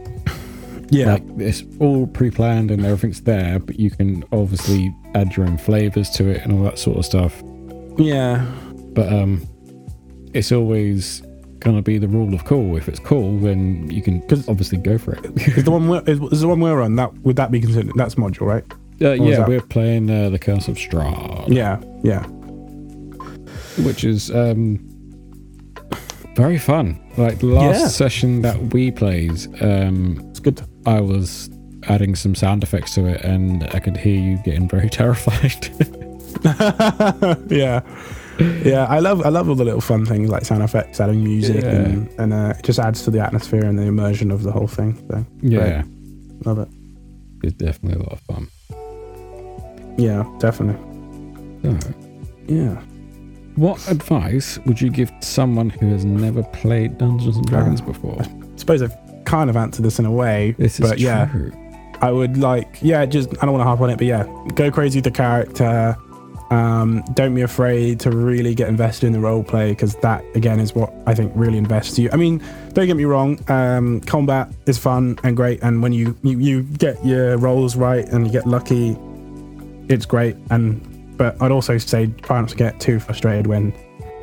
[0.93, 5.57] Yeah, Like it's all pre-planned and everything's there, but you can obviously add your own
[5.57, 7.41] flavors to it and all that sort of stuff.
[7.97, 8.45] yeah,
[8.93, 9.47] But um,
[10.35, 11.23] it's always
[11.61, 12.77] gonna be the rule of cool.
[12.77, 15.25] If it's cool, then you can 'Cause- obviously go for it.
[15.57, 17.93] is the one we're, is, is the one we're on that would that be considered
[17.95, 18.65] that's module right?
[19.03, 21.49] Uh, yeah, we're playing uh, the Curse of Strahd.
[21.49, 22.25] Yeah, yeah,
[23.85, 24.79] which is um
[26.41, 26.99] very fun.
[27.17, 27.89] Like the last Yeah.
[27.89, 29.97] session that we played, um,
[30.31, 30.61] it's good.
[30.87, 31.51] I was
[31.89, 35.69] adding some sound effects to it, and I could hear you getting very terrified.
[37.51, 37.81] yeah.
[38.65, 41.63] Yeah, I love I love all the little fun things like sound effects, adding music,
[41.63, 41.71] Yeah.
[41.71, 44.67] and, and uh, it just adds to the atmosphere and the immersion of the whole
[44.69, 44.97] thing.
[45.11, 45.83] So yeah,
[46.47, 46.69] love it.
[47.43, 48.49] it's definitely a lot of fun.
[49.99, 50.79] Yeah, definitely.
[51.63, 51.79] So,
[52.49, 52.81] Yeah.
[53.57, 57.87] What advice would you give someone who has never played Dungeons and Dragons Ah.
[57.87, 58.21] before?
[58.23, 58.95] I suppose I've
[59.25, 61.53] kind of answered this in a way, This is but yeah, true.
[62.01, 64.25] I would like, yeah, just I don't want to harp on it, but yeah,
[64.55, 65.97] go crazy with the character.
[66.51, 70.59] Um, don't be afraid to really get invested in the role play because that again
[70.59, 72.09] is what I think really invests you.
[72.13, 72.43] I mean,
[72.73, 76.63] don't get me wrong, um, combat is fun and great, and when you, you you
[76.63, 78.97] get your rolls right and you get lucky,
[79.89, 80.35] it's great.
[80.51, 80.81] And
[81.21, 83.75] but I'd also say try not to get too frustrated when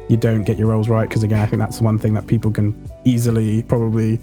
[0.09, 2.49] you don't get your rolls right because again, I think that's one thing that people
[2.49, 2.73] can
[3.05, 4.19] easily probably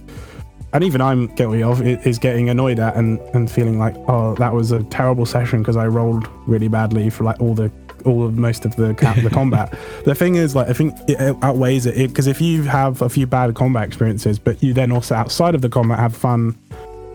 [0.72, 4.53] and even I'm guilty of is getting annoyed at and, and feeling like, oh, that
[4.53, 7.70] was a terrible session because I rolled really badly for like all the
[8.05, 8.89] all of most of the
[9.22, 9.72] the combat.
[10.05, 13.25] The thing is, like, I think it outweighs it because if you have a few
[13.25, 16.59] bad combat experiences, but you then also outside of the combat have fun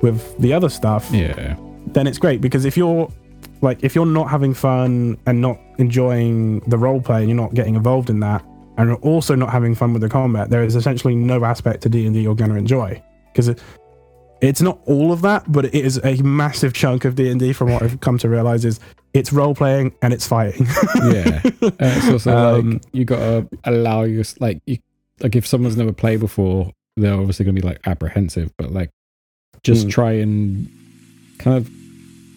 [0.02, 1.58] with the other stuff, yeah,
[1.88, 3.12] then it's great because if you're
[3.62, 7.54] like if you're not having fun and not enjoying the role play and you're not
[7.54, 8.44] getting involved in that
[8.78, 11.90] and you're also not having fun with the combat, there is essentially no aspect to
[11.90, 13.02] D and D you're going to enjoy
[13.32, 13.62] because it,
[14.42, 17.52] it's not all of that, but it is a massive chunk of D and D.
[17.52, 18.80] From what I've come to realize, is
[19.14, 20.66] it's role playing and it's fighting.
[20.96, 24.78] yeah, and it's also um, like you got to allow your like you
[25.20, 28.92] like if someone's never played before, they're obviously going to be like apprehensive, but like
[29.64, 29.92] just mm.
[29.92, 30.70] try and
[31.38, 31.70] kind of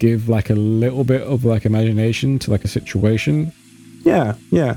[0.02, 3.52] give like a little bit of like imagination to like a situation.
[4.02, 4.74] Yeah, yeah.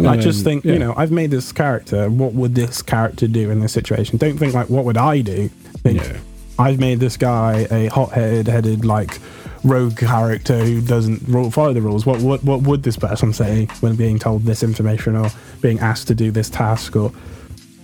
[0.00, 0.72] I just think, yeah.
[0.72, 2.10] you know, I've made this character.
[2.10, 4.18] What would this character do in this situation?
[4.18, 5.48] Don't think like, what would I do?
[5.84, 6.18] Think, yeah.
[6.58, 9.20] I've made this guy a hot-headed, headed like
[9.62, 11.18] rogue character who doesn't
[11.52, 12.04] follow the rules.
[12.04, 16.08] What what what would this person say when being told this information or being asked
[16.08, 17.12] to do this task or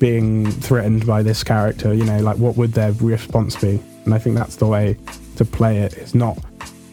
[0.00, 1.94] being threatened by this character?
[1.94, 3.80] You know, like what would their response be?
[4.04, 4.96] And I think that's the way
[5.36, 5.94] to play it.
[5.94, 6.38] It's not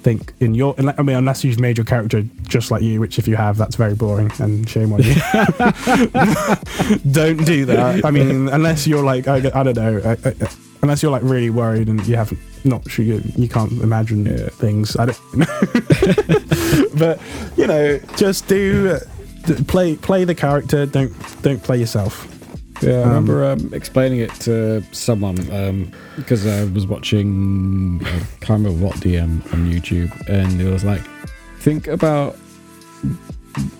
[0.01, 3.27] think in your I mean unless you've made your character just like you which if
[3.27, 5.13] you have that's very boring and shame on you
[7.11, 10.33] don't do that I mean unless you're like I, I don't know I, I,
[10.81, 14.49] unless you're like really worried and you haven't not sure you, you can't imagine yeah.
[14.49, 15.45] things I don't know
[16.97, 17.21] but
[17.55, 18.99] you know just do uh,
[19.67, 21.13] play play the character don't
[21.43, 22.27] don't play yourself
[22.81, 25.35] yeah, I um, remember um, explaining it to someone
[26.15, 30.83] because um, I was watching, I can't remember what DM on YouTube, and it was
[30.83, 31.01] like,
[31.59, 32.37] think about,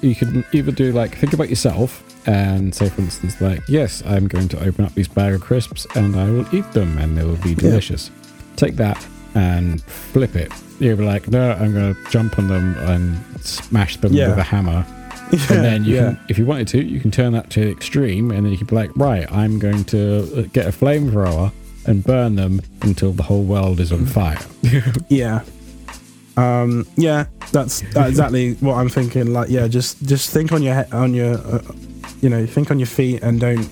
[0.01, 4.27] you could either do like, think about yourself and say, for instance, like, yes, I'm
[4.27, 7.23] going to open up these bag of crisps and I will eat them and they
[7.23, 8.09] will be delicious.
[8.09, 8.55] Yeah.
[8.55, 10.51] Take that and flip it.
[10.79, 14.29] You'll be like, no, I'm going to jump on them and smash them yeah.
[14.29, 14.85] with a hammer
[15.31, 16.01] yeah, and then you yeah.
[16.01, 18.67] can, if you wanted to, you can turn that to extreme, and then you can
[18.67, 21.51] be like, right, I'm going to uh, get a flamethrower
[21.85, 24.39] and burn them until the whole world is on fire.
[25.09, 25.43] yeah.
[26.37, 29.33] Um, yeah, that's, that's exactly what I'm thinking.
[29.33, 31.61] Like, yeah, just just think on your head, on your, uh,
[32.21, 33.69] you know, think on your feet, and don't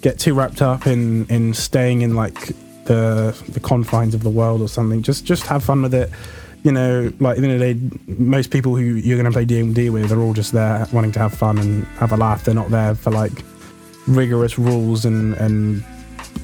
[0.00, 2.52] get too wrapped up in in staying in like
[2.84, 5.02] the the confines of the world or something.
[5.02, 6.10] Just just have fun with it
[6.62, 9.32] you know, like at the end of the day, most people who you're going to
[9.32, 12.44] play D&D with are all just there wanting to have fun and have a laugh.
[12.44, 13.32] They're not there for like
[14.06, 15.84] rigorous rules and and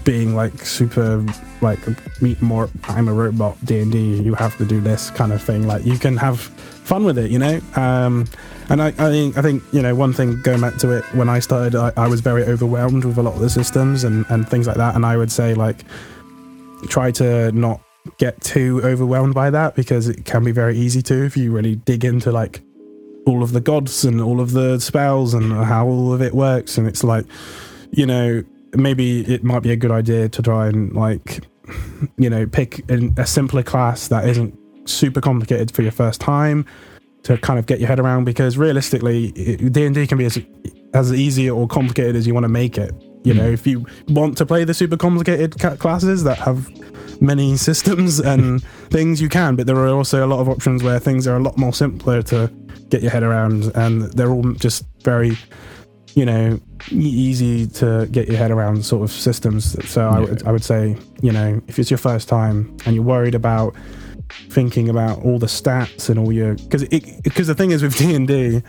[0.05, 1.25] being like super
[1.61, 1.81] like
[2.23, 2.71] meet more.
[2.85, 4.23] I'm a robot D&D.
[4.23, 5.67] You have to do this kind of thing.
[5.67, 7.61] Like you can have fun with it, you know.
[7.75, 8.27] Um,
[8.69, 11.29] and I, I think I think you know one thing going back to it when
[11.29, 14.49] I started, I, I was very overwhelmed with a lot of the systems and and
[14.49, 14.95] things like that.
[14.95, 15.85] And I would say like
[16.89, 17.81] try to not
[18.19, 21.77] get too overwhelmed by that because it can be very easy to if you really
[21.77, 22.61] dig into like
[23.27, 26.79] all of the gods and all of the spells and how all of it works
[26.79, 27.25] and it's like
[27.91, 28.43] you know
[28.75, 31.45] maybe it might be a good idea to try and like
[32.19, 34.57] you know pick a simpler class that isn't
[34.89, 36.65] super complicated for your first time
[37.25, 40.39] to kind of get your head around because realistically D&D can be as
[40.95, 42.95] as easy or complicated as you want to make it
[43.27, 43.55] you know, hmm.
[43.55, 46.71] if you want to play the super complicated classes that have
[47.21, 49.57] many systems and things, you can.
[49.57, 52.23] But there are also a lot of options where things are a lot more simpler
[52.23, 52.51] to
[52.89, 55.37] get your head around, and they're all just very,
[56.15, 56.61] you know,
[56.91, 59.77] easy to get your head around sort of systems.
[59.89, 60.17] So yeah.
[60.17, 63.35] I would I would say, you know, if it's your first time and you're worried
[63.35, 63.75] about
[64.51, 67.97] thinking about all the stats and all your because it because the thing is with
[67.97, 68.63] D and D,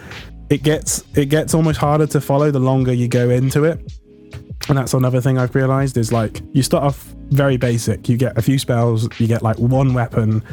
[0.50, 3.80] it gets it gets almost harder to follow the longer you go into it
[4.70, 8.10] and that's another thing I've realized is like you start off very basic.
[8.10, 10.44] You get a few spells, you get like one weapon,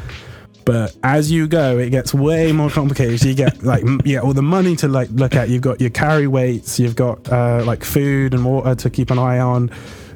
[0.65, 3.19] but as you go, it gets way more complicated.
[3.19, 5.49] So you get like yeah, all the money to like look at.
[5.49, 9.19] You've got your carry weights, you've got uh, like food and water to keep an
[9.19, 9.69] eye on.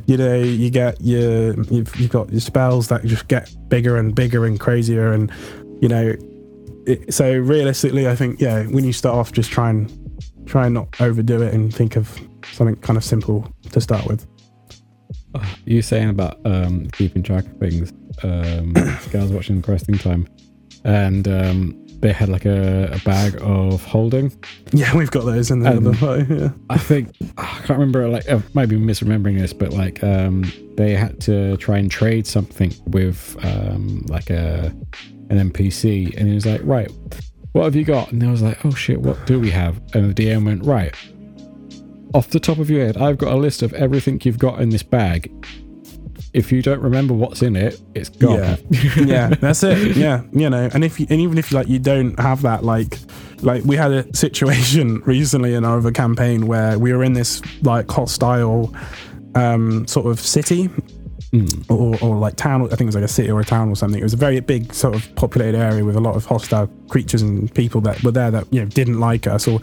[0.07, 4.15] You know, you get your you've, you've got your spells that just get bigger and
[4.15, 5.31] bigger and crazier, and
[5.81, 6.13] you know.
[6.87, 9.91] It, so realistically, I think yeah, when you start off, just try and
[10.47, 12.19] try and not overdo it and think of
[12.51, 14.27] something kind of simple to start with.
[15.65, 17.93] you saying about um, keeping track of things.
[18.23, 20.27] Um, I was watching Questing Time,
[20.83, 24.31] and um, they had like a, a bag of holding.
[24.71, 26.33] Yeah, we've got those in the other party.
[26.33, 26.49] Yeah.
[26.69, 28.07] I think I can't remember.
[28.07, 32.25] Like, I might be misremembering this, but like, um, they had to try and trade
[32.25, 34.73] something with um, like a
[35.29, 36.91] an NPC, and he was like, "Right,
[37.51, 40.13] what have you got?" And I was like, "Oh shit, what do we have?" And
[40.13, 40.95] the DM went, "Right,
[42.14, 44.70] off the top of your head, I've got a list of everything you've got in
[44.70, 45.32] this bag.
[46.34, 48.57] If you don't remember what's in it, it's gone." Yeah.
[48.97, 49.95] yeah, that's it.
[49.95, 52.97] Yeah, you know, and if you, and even if like you don't have that, like,
[53.41, 57.41] like we had a situation recently in our other campaign where we were in this
[57.64, 58.74] like hostile,
[59.36, 60.70] um, sort of city.
[61.70, 63.76] Or, or like town, I think it was like a city or a town or
[63.76, 63.99] something.
[63.99, 67.22] It was a very big sort of populated area with a lot of hostile creatures
[67.22, 69.60] and people that were there that you know didn't like us or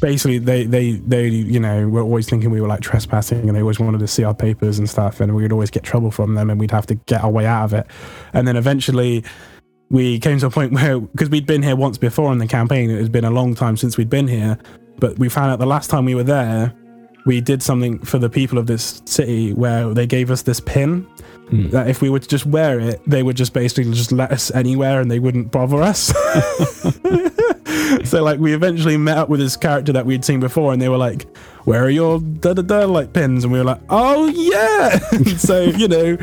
[0.00, 3.60] basically they they they you know were always thinking we were like trespassing and they
[3.60, 6.34] always wanted to see our papers and stuff and we would always get trouble from
[6.34, 7.86] them and we'd have to get our way out of it.
[8.32, 9.24] And then eventually
[9.90, 12.90] we came to a point where because we'd been here once before in the campaign
[12.90, 14.58] it had been a long time since we'd been here
[14.98, 16.74] but we found out the last time we were there
[17.24, 21.02] we did something for the people of this city where they gave us this pin
[21.48, 21.68] hmm.
[21.70, 24.50] that if we were to just wear it they would just basically just let us
[24.52, 26.12] anywhere and they wouldn't bother us
[28.04, 30.88] so like we eventually met up with this character that we'd seen before and they
[30.88, 31.26] were like
[31.64, 33.42] where are your da da da like pins?
[33.44, 34.98] And we were like oh yeah.
[35.36, 36.16] So you know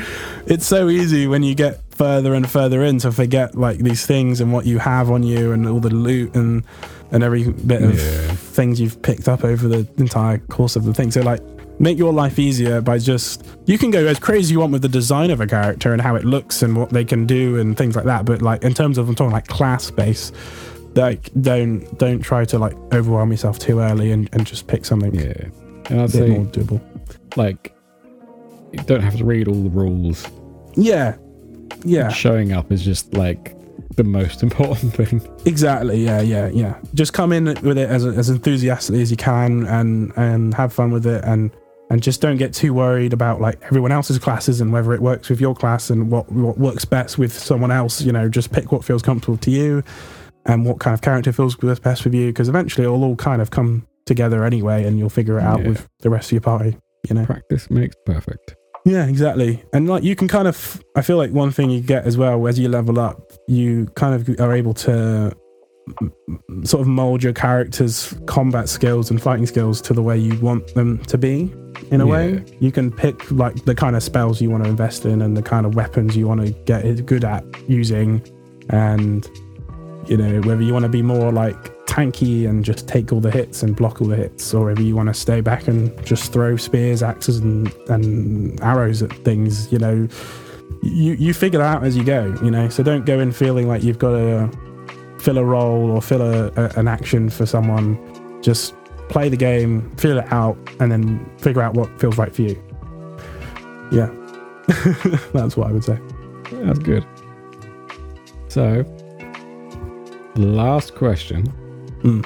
[0.47, 4.41] it's so easy when you get further and further in to forget like these things
[4.41, 6.64] and what you have on you and all the loot and
[7.11, 8.32] and every bit of Yeah.
[8.34, 11.11] things you've picked up over the entire course of the thing.
[11.11, 11.41] So like
[11.80, 14.82] make your life easier by just you can go as crazy as you want with
[14.84, 17.76] the design of a character and how it looks and what they can do and
[17.76, 20.32] things like that but like in terms of i'm talking like class space
[20.95, 25.13] like don't don't try to like overwhelm yourself too early and, and just pick something
[25.15, 25.33] Yeah,
[25.89, 26.81] and a I'd bit say more doable.
[27.37, 27.75] like
[28.71, 30.27] you don't have to read all the rules.
[30.75, 31.15] yeah.
[31.85, 32.09] Yeah.
[32.09, 33.55] Showing up is just like
[33.95, 35.21] the most important thing.
[35.45, 36.03] exactly.
[36.03, 36.77] Yeah yeah yeah.
[36.93, 40.91] Just come in with it as, as enthusiastically as you can and and have fun
[40.91, 41.51] with it and
[41.89, 45.29] and just don't get too worried about like everyone else's classes and whether it works
[45.29, 48.01] with your class and what what works best with someone else.
[48.01, 49.83] You know just pick what feels comfortable to you
[50.45, 53.51] and what kind of character feels best with you because eventually it'll all kind of
[53.51, 55.69] come together anyway and you'll figure it out Yeah.
[55.69, 56.77] with the rest of your party
[57.09, 58.55] you know Practice makes perfect.
[58.85, 59.63] Yeah, exactly.
[59.71, 62.45] And like you can kind of, I feel like one thing you get as well
[62.47, 65.33] as you level up, you kind of are able to
[66.63, 70.67] sort of mold your character's combat skills and fighting skills to the way you want
[70.75, 71.53] them to be.
[71.91, 72.11] In a Yeah.
[72.11, 75.35] way, you can pick like the kind of spells you want to invest in and
[75.37, 78.21] the kind of weapons you want to get good at using,
[78.69, 79.29] and
[80.07, 83.29] you know whether you want to be more like tanky and just take all the
[83.29, 86.33] hits and block all the hits, or whether you want to stay back and just
[86.33, 89.71] throw spears, axes, and and arrows at things.
[89.71, 90.07] You know,
[90.81, 92.35] you you figure it out as you go.
[92.43, 94.49] You know, so don't go in feeling like you've got to
[95.19, 97.97] fill a role or fill a, a an action for someone.
[98.41, 98.73] Just
[99.09, 102.61] play the game, feel it out, and then figure out what feels right for you.
[103.91, 104.09] Yeah,
[105.33, 105.99] that's what I would say.
[106.51, 107.05] That's good.
[108.47, 108.83] So,
[110.36, 111.43] last question.
[112.03, 112.25] Mm.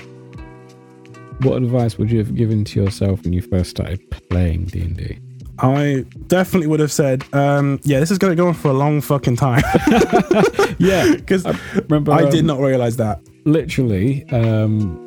[1.43, 3.99] What advice would you have given to yourself when you first started
[4.29, 5.19] playing D&D?
[5.59, 8.73] I definitely would have said, um, yeah, this is going to go on for a
[8.73, 9.63] long fucking time.
[10.79, 11.57] Yeah, Because I
[11.89, 13.19] remember I did um, not realize that.
[13.45, 15.03] literally um,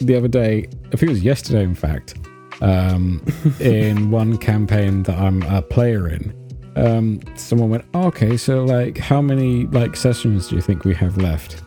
[0.00, 2.16] the other day, I think it was yesterday, in fact,
[2.60, 3.24] um,
[3.60, 6.34] in one campaign that I'm a player in,
[6.76, 10.94] um, someone went, oh, "Okay, so like, how many like sessions do you think we
[10.94, 11.62] have left?"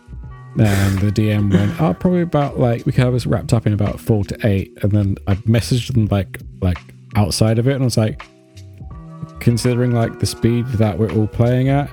[0.57, 3.73] And the DM went, "Oh, probably about like we can have this wrapped up in
[3.73, 4.77] about four to eight.
[4.81, 6.77] And then I messaged them like like
[7.15, 8.25] outside of it, and I was like,
[9.39, 11.89] considering like the speed that we're all playing at.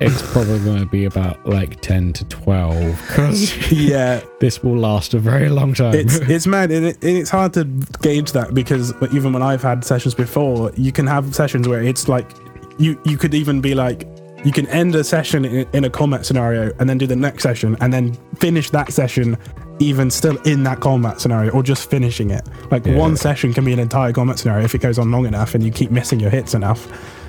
[0.00, 5.12] It's probably going to be about like 10 to 12 because yeah, this will last
[5.12, 5.94] a very long time.
[5.94, 7.64] it's it's mad and, it, and it's hard to
[8.00, 12.08] gauge that because even when I've had sessions before, you can have sessions where it's
[12.08, 12.30] like
[12.78, 14.06] you you could even be like
[14.44, 17.42] you can end a session in, in a combat scenario and then do the next
[17.42, 19.36] session and then finish that session
[19.80, 22.46] even still in that combat scenario or just finishing it.
[22.70, 22.96] Like Yeah.
[22.96, 25.62] one session can be an entire combat scenario if it goes on long enough and
[25.64, 26.88] you keep missing your hits enough,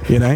[0.09, 0.35] you know.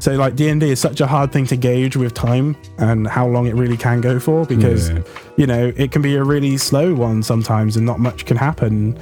[0.00, 3.06] So like D and D is such a hard thing to gauge with time and
[3.06, 4.98] how long it really can go for because Yeah.
[5.36, 8.98] you know it can be a really slow one sometimes and not much can happen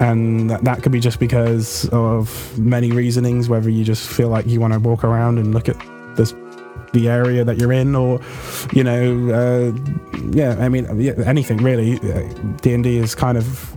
[0.00, 4.46] and that, that could be just because of many reasonings whether you just feel like
[4.46, 5.76] you want to walk around and look at
[6.94, 8.20] the area that you're in or
[8.72, 9.02] you know
[9.40, 9.72] uh,
[10.32, 11.98] yeah i mean yeah, anything really
[12.62, 13.76] d&d is kind of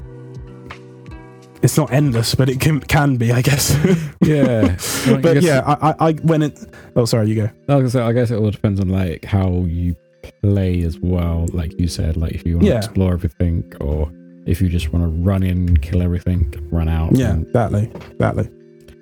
[1.63, 3.76] it's not endless but it can can be i guess
[4.22, 4.78] yeah.
[5.07, 6.59] Well, I but guess- yeah I, I i when it
[6.95, 9.26] oh sorry you go I was gonna say, I guess it all depends on like
[9.26, 9.95] how you
[10.41, 12.74] play as well, like you said, like if you want Yeah.
[12.74, 14.11] to explore everything or
[14.45, 17.15] if you just want to run in, kill everything, run out.
[17.15, 18.49] Yeah, and- exactly, exactly.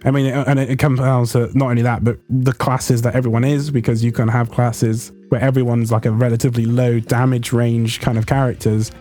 [0.05, 3.15] I mean, and it it comes down to not only that, but the classes that
[3.15, 8.01] everyone is, because you can have classes where everyone's like a relatively low damage range
[8.01, 8.91] kind of characters,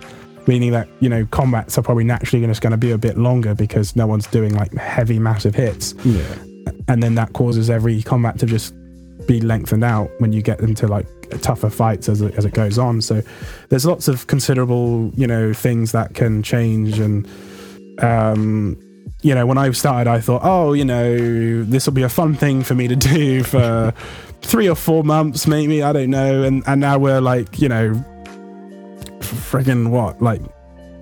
[0.46, 3.54] meaning that you know combats are probably naturally just going to be a bit longer
[3.54, 6.22] because no one's doing like heavy, massive hits, yeah.
[6.88, 8.74] and then that causes every combat to just
[9.26, 11.06] be lengthened out when you get into like
[11.40, 13.00] tougher fights as it, as it goes on.
[13.00, 13.22] So
[13.68, 17.28] there's lots of considerable, you know, things that can change and
[18.02, 18.76] um
[19.22, 22.34] you know, when I started, I thought, oh, you know, this will be a fun
[22.34, 23.92] thing for me to do for
[24.42, 25.82] three or four months, maybe.
[25.82, 26.42] I don't know.
[26.42, 27.94] And and now we're like, you know,
[29.20, 30.40] friggin' what, like,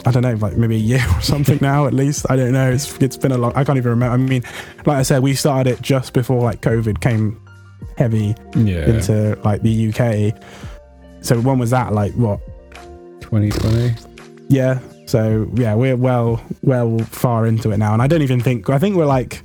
[0.07, 2.27] I don't know, like maybe a year or something now at least.
[2.31, 2.71] I don't know.
[2.71, 3.53] It's it's been a long.
[3.55, 4.15] I can't even remember.
[4.15, 4.43] I mean,
[4.87, 7.41] like I said, we started it just before like COVID came
[7.99, 8.87] heavy Yeah.
[8.89, 10.35] into like the UK.
[11.25, 11.93] So when was that?
[11.93, 12.41] Like what?
[13.21, 13.95] 2020.
[14.49, 14.81] Yeah.
[15.07, 18.79] So yeah, we're well well far into it now, and I don't even think I
[18.79, 19.43] think we're like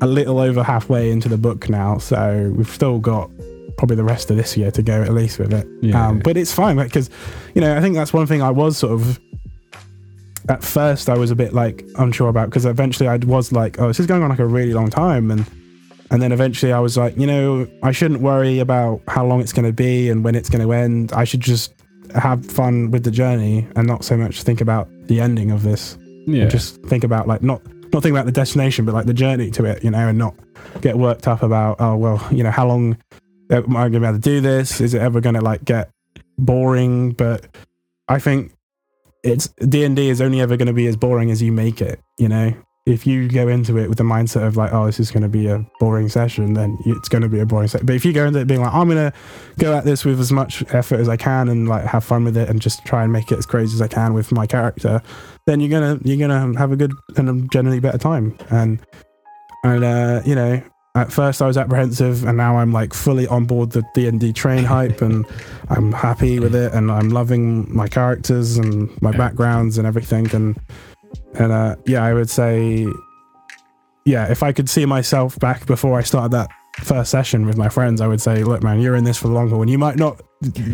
[0.00, 1.98] a little over halfway into the book now.
[1.98, 3.30] So we've still got
[3.78, 5.66] probably the rest of this year to go at least with it.
[5.82, 6.08] Yeah.
[6.08, 7.10] Um, but it's fine because
[7.54, 9.20] you know I think that's one thing I was sort of
[10.48, 13.88] at first I was a bit like unsure about because eventually I was like, oh,
[13.88, 15.46] this is going on like a really long time, and
[16.10, 19.52] and then eventually I was like, you know, I shouldn't worry about how long it's
[19.52, 21.12] going to be and when it's going to end.
[21.12, 21.72] I should just
[22.16, 25.98] have fun with the journey and not so much think about the ending of this.
[26.26, 26.46] yeah.
[26.46, 27.62] Just think about like not
[27.92, 30.34] not think about the destination, but like the journey to it, you know, and not
[30.80, 32.96] get worked up about oh well, you know, how long
[33.50, 34.80] am I going to be able to do this?
[34.80, 35.90] Is it ever going to like get
[36.38, 37.12] boring?
[37.12, 37.46] But
[38.08, 38.52] I think
[39.22, 41.80] it's D and D is only ever going to be as boring as you make
[41.80, 42.00] it.
[42.18, 42.54] You know,
[42.86, 45.28] if you go into it with the mindset of like, oh, this is going to
[45.28, 47.84] be a boring session, then it's going to be a boring session.
[47.84, 49.18] But if you go into it being like, I'm going to
[49.58, 52.36] go at this with as much effort as I can and like have fun with
[52.36, 55.02] it and just try and make it as crazy as I can with my character,
[55.46, 58.36] then you're gonna you're gonna have a good and a generally better time.
[58.50, 58.80] And
[59.64, 60.62] and uh, you know,
[60.96, 64.18] at first I was apprehensive, and now I'm like fully on board the D and
[64.18, 65.24] D train hype, and
[65.68, 70.34] I'm happy with it, and I'm loving my characters and my backgrounds and everything.
[70.34, 70.58] And
[71.34, 72.86] and uh, yeah, I would say,
[74.04, 77.68] yeah, if I could see myself back before I started that first session with my
[77.68, 79.78] friends, I would say, look, man, you're in this for the long haul, and you
[79.78, 80.20] might not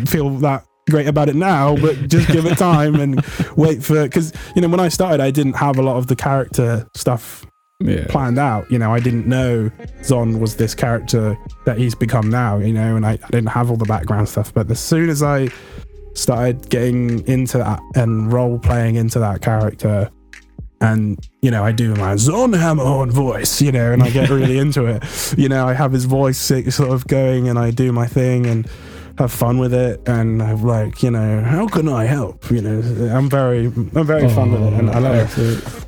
[0.07, 3.23] feel that great about it now, but just give it time and
[3.55, 6.15] wait for because you know when I started, I didn't have a lot of the
[6.15, 7.45] character stuff
[7.79, 8.05] yeah.
[8.09, 8.69] planned out.
[8.71, 9.71] You know, I didn't know
[10.03, 12.57] Zon was this character that he's become now.
[12.57, 14.53] You know, and I, I didn't have all the background stuff.
[14.53, 15.49] But as soon as I
[16.15, 20.09] started getting into that and role playing into that character.
[20.83, 24.57] And you know, I do my Zon Hammerhorn voice, you know, and I get really
[24.57, 25.03] into it.
[25.37, 28.67] You know, I have his voice sort of going, and I do my thing, and
[29.17, 30.01] have fun with it.
[30.07, 32.49] And I'm like you know how can I help?
[32.51, 35.85] You know I'm very I'm very fun with it and I love it.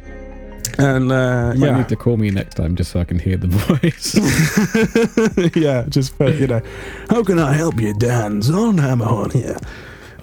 [0.78, 1.78] And uh, You might yeah.
[1.78, 5.56] need to call me next time just so I can hear the voice.
[5.56, 6.62] yeah just put you know
[7.10, 8.41] how can I help you Dan?
[8.41, 9.58] Zon Hammerhorn here.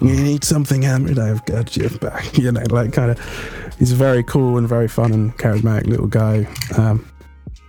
[0.01, 3.19] You need something hammered I've got your back you know like kind of
[3.79, 6.47] he's very cool and very fun and charismatic little guy
[6.77, 7.05] um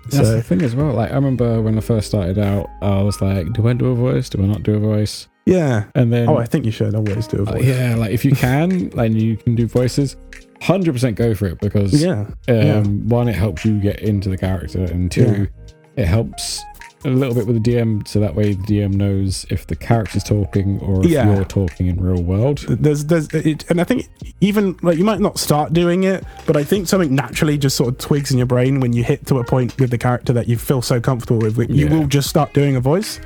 [0.04, 0.92] That's so the thing as well.
[0.92, 3.94] Like I remember when I first started out, I was like, "Do I do a
[3.94, 4.28] voice?
[4.28, 7.26] Do I not do a voice?" yeah And then, oh I think you should always
[7.26, 10.16] do a uh, voice yeah, like if you can, like you can do voices,
[10.60, 12.82] hundred percent go for it because yeah um, yeah.
[12.82, 15.48] one, it helps you get into the character, and two,
[15.96, 16.62] it helps
[17.04, 20.24] a little bit with the DM, so that way the DM knows if the character's
[20.24, 21.34] talking or if Yeah.
[21.34, 22.64] you're talking in real world.
[22.68, 24.08] there's there's it, and I think
[24.40, 27.88] even like you might not start doing it, but I think something naturally just sort
[27.90, 30.48] of twigs in your brain when you hit to a point with the character that
[30.48, 31.58] you feel so comfortable with.
[31.70, 31.98] You Yeah.
[31.98, 33.20] will just start doing a voice.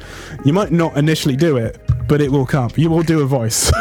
[0.45, 2.71] You might not initially do it, but it will come.
[2.77, 3.71] You will do a voice.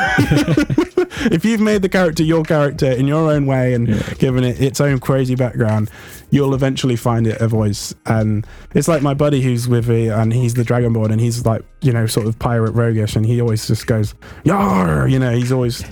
[1.32, 4.13] if you've made the character your character in your own way and Yeah.
[4.19, 5.89] given it its own crazy background,
[6.30, 7.93] you'll eventually find it a voice.
[8.05, 11.63] And it's like my buddy who's with me, and he's the Dragonborn, and he's like,
[11.82, 14.13] you know, sort of pirate roguish, and he always just goes,
[14.43, 15.07] Yar!
[15.07, 15.84] You know, he's always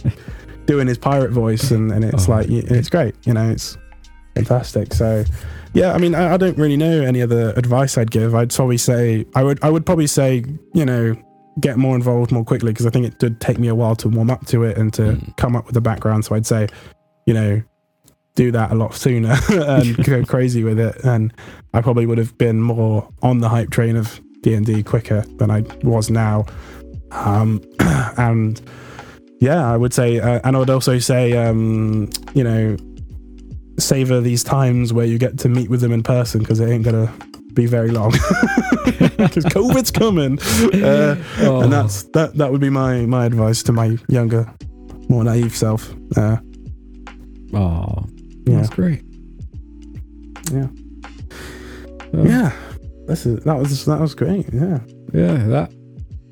[0.66, 2.32] doing his pirate voice, and, and it's Oh.
[2.34, 3.78] like, it's great, you know, it's
[4.36, 4.94] fantastic.
[4.94, 5.24] So,
[5.74, 8.34] yeah, I mean, I, I don't really know any other advice I'd give.
[8.36, 11.16] I'd probably say, I would, I would probably say, you know,
[11.60, 14.10] get more involved more quickly because I think it did take me a while to
[14.10, 15.38] warm up to it and to Mm.
[15.38, 16.26] come up with a background.
[16.26, 16.68] So I'd say,
[17.26, 17.62] you know,
[18.36, 20.96] do that a lot sooner and go crazy with it.
[21.06, 21.34] And
[21.74, 25.22] I probably would have been more on the hype train of D and D quicker
[25.38, 26.46] than I was now.
[27.12, 27.62] Um,
[28.18, 28.62] and
[29.40, 32.76] yeah, I would say, uh, and I would also say, um, you know,
[33.80, 36.84] savor these times where you get to meet with them in person because it ain't
[36.84, 37.14] gonna
[37.56, 38.12] be very long.
[39.18, 40.38] because COVID's coming.
[40.84, 41.62] Uh, Oh.
[41.62, 42.36] And that's that.
[42.36, 44.52] That would be my my advice to my younger,
[45.10, 45.94] more naive self.
[46.16, 46.38] Uh,
[47.54, 48.04] Oh,
[48.46, 49.02] yeah, that's great.
[50.52, 50.68] Yeah.
[52.14, 52.52] Um, yeah.
[53.08, 54.46] This is that was that was great.
[54.54, 54.80] Yeah.
[55.14, 55.38] yeah.
[55.48, 55.72] That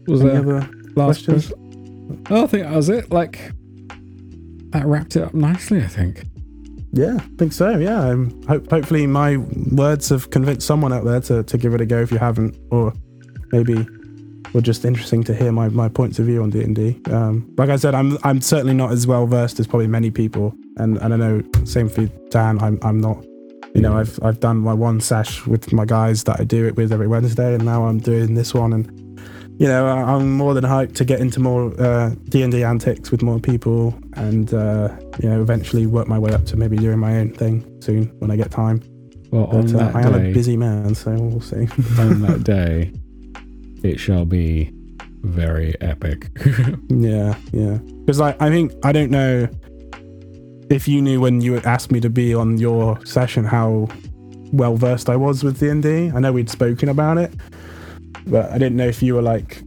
[0.07, 2.23] was Any other last question.
[2.29, 3.11] Oh, I think that was it.
[3.11, 3.51] Like
[4.71, 5.81] that wrapped it up nicely.
[5.81, 6.23] I think.
[6.95, 7.77] Yeah, I think so.
[7.77, 8.15] Yeah,
[8.47, 9.37] hope, hopefully my
[9.71, 12.55] words have convinced someone out there to, to give it a go if you haven't,
[12.69, 12.93] or
[13.51, 13.85] maybe
[14.53, 17.01] were just interesting to hear my, my points of view on D and D.
[17.11, 20.53] Um, like I said, I'm I'm certainly not as well versed as probably many people,
[20.77, 22.61] and, and I know same for Dan.
[22.61, 23.25] I'm I'm not.
[23.73, 26.75] You know, I've I've done my one sesh with my guys that I do it
[26.75, 29.02] with every Wednesday, and now I'm doing this one, and
[29.63, 31.69] you know, I'm more than hyped to get into more
[32.27, 36.33] D and D antics with more people, and uh, you know, eventually work my way
[36.33, 38.83] up to maybe doing my own thing soon when I get time.
[39.31, 41.55] Well, on But uh, that I am a busy man, so we'll see.
[41.97, 42.91] on that day,
[43.87, 44.69] it shall be
[45.21, 46.29] very epic.
[46.89, 47.77] yeah, yeah.
[48.05, 49.47] Because I, I think I don't know
[50.69, 53.87] if you knew when you asked me to be on your session how
[54.51, 56.11] well versed I was with D and D.
[56.13, 57.33] I know we'd spoken about it,
[58.27, 59.61] but I didn't know if you were like,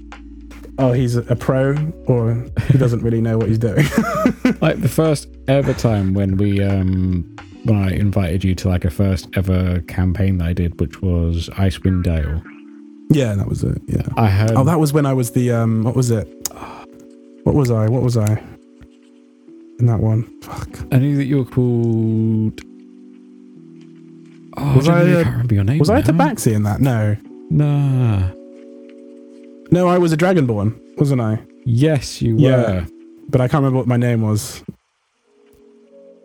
[0.78, 1.76] oh, he's a, pro,
[2.06, 3.76] or he doesn't really know what he's doing.
[4.60, 7.24] like the first ever time when we um
[7.64, 11.48] when I invited you to like a first ever campaign that I did, which was
[11.50, 12.42] Icewind Dale.
[13.10, 13.80] yeah, that was it.
[13.86, 14.06] Yeah.
[14.16, 14.52] I heard.
[14.52, 15.82] Oh, that was when I was the um.
[15.82, 16.28] What was it?
[17.44, 17.88] What was I?
[17.88, 18.42] What was I?
[19.78, 20.24] In that one.
[20.40, 20.68] Fuck.
[20.90, 22.60] I knew that you were called.
[24.56, 25.78] Oh, Was I, I, can't remember your name.
[25.78, 26.06] Was I a now.
[26.06, 26.80] Tabaxi in that?
[26.80, 27.16] No.
[27.50, 28.30] Nah.
[29.70, 31.42] No, I was a Dragonborn, wasn't I?
[31.64, 32.42] Yes, you were.
[32.42, 32.86] Yeah.
[33.28, 34.62] But I can't remember what my name was.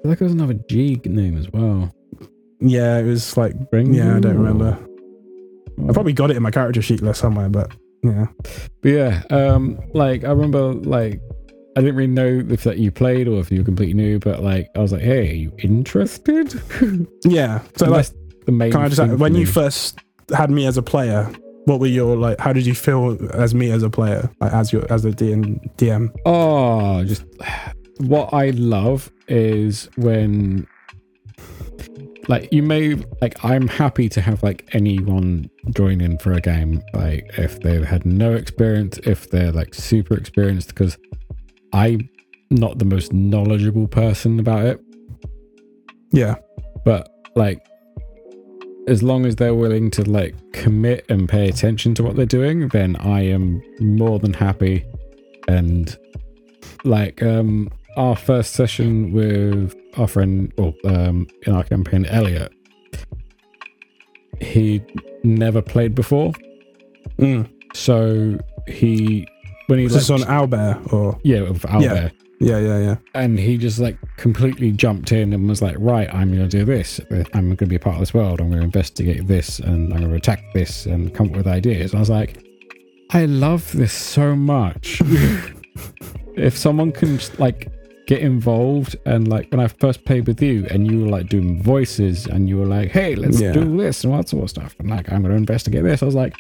[0.03, 1.93] I think there was another G name as well.
[2.59, 3.71] Yeah, it was like.
[3.71, 4.77] Bring Yeah, I don't remember.
[5.89, 7.71] I probably got it in my character sheet list somewhere, but
[8.03, 8.27] yeah.
[8.81, 11.21] But yeah, um, like I remember, like
[11.75, 14.43] I didn't really know if that you played or if you were completely new, but
[14.43, 16.61] like I was like, "Hey, are you interested?"
[17.23, 17.61] Yeah.
[17.77, 18.13] So, like, that's
[18.45, 18.71] the main.
[18.71, 19.99] can I just when you first
[20.35, 21.31] had me as a player,
[21.65, 22.39] what were your like?
[22.39, 25.59] How did you feel as me as a player, like as your as a DM?
[25.77, 26.09] DM?
[26.25, 27.23] Oh, just
[27.99, 30.65] what I love is when
[32.27, 36.81] like you may like I'm happy to have like anyone join in for a game
[36.93, 40.97] like if they've had no experience if they're like super experienced because
[41.73, 42.07] I'm
[42.51, 44.79] not the most knowledgeable person about it
[46.11, 46.35] Yeah.
[46.85, 47.65] but like
[48.87, 52.67] as long as they're willing to like commit and pay attention to what they're doing
[52.69, 54.83] then i am more than happy
[55.47, 55.97] and
[56.83, 62.51] like um our first session with our friend or um in our campaign elliot
[64.39, 64.81] he
[65.23, 66.33] never played before
[67.17, 67.47] Mm.
[67.75, 69.27] so he
[69.67, 71.19] when he Was this like, on Owlbear or?
[71.23, 72.09] yeah with Owlbear, Yeah,
[72.41, 72.79] yeah, yeah.
[72.79, 72.95] Yeah.
[73.13, 76.65] And he just like completely jumped in and was like, "Right, I'm going to do
[76.65, 76.99] this.
[77.33, 78.41] I'm going to be a part of this world.
[78.41, 81.47] I'm going to investigate this, and I'm going to attack this, and come up with
[81.47, 82.43] ideas." And I was like,
[83.11, 85.01] "I love this so much.
[86.35, 87.71] if someone can just, like
[88.07, 91.61] get involved, and like when I first played with you, and you were like doing
[91.61, 93.53] voices, and you were like, "Hey, let's Yeah.
[93.53, 96.01] do this and all that sort of stuff," and like I'm going to investigate this.
[96.01, 96.35] I was like.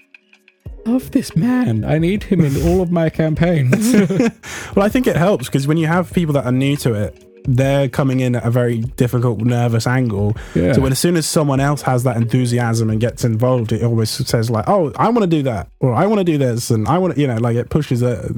[0.85, 1.85] Love this man.
[1.85, 3.93] I need him in all of my campaigns.
[4.75, 7.27] Well, I think it helps because when you have people that are new to it,
[7.43, 10.37] they're coming in at a very difficult, nervous angle.
[10.55, 10.73] yeah.
[10.73, 14.09] So when as soon as someone else has that enthusiasm and gets involved, it always
[14.09, 16.87] says like, "Oh, I want to do that," or "I want to do this," and
[16.87, 18.31] I want to, you know, like it pushes uh,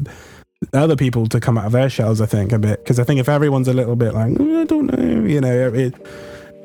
[0.74, 2.20] other people to come out of their shells.
[2.22, 4.64] I think a bit because I think if everyone's a little bit like, "Mm, "I
[4.64, 5.94] don't know," you know, it,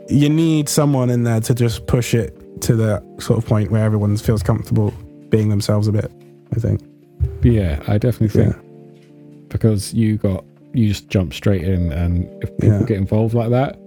[0.08, 3.84] you need someone in there to just push it to that sort of point where
[3.84, 4.94] everyone feels comfortable
[5.30, 6.10] being themselves a bit.
[6.56, 6.80] I think.
[7.42, 8.52] Yeah, I definitely Yeah.
[8.52, 12.86] think because you got you just jump straight in, and if people Yeah.
[12.86, 13.78] get involved like that,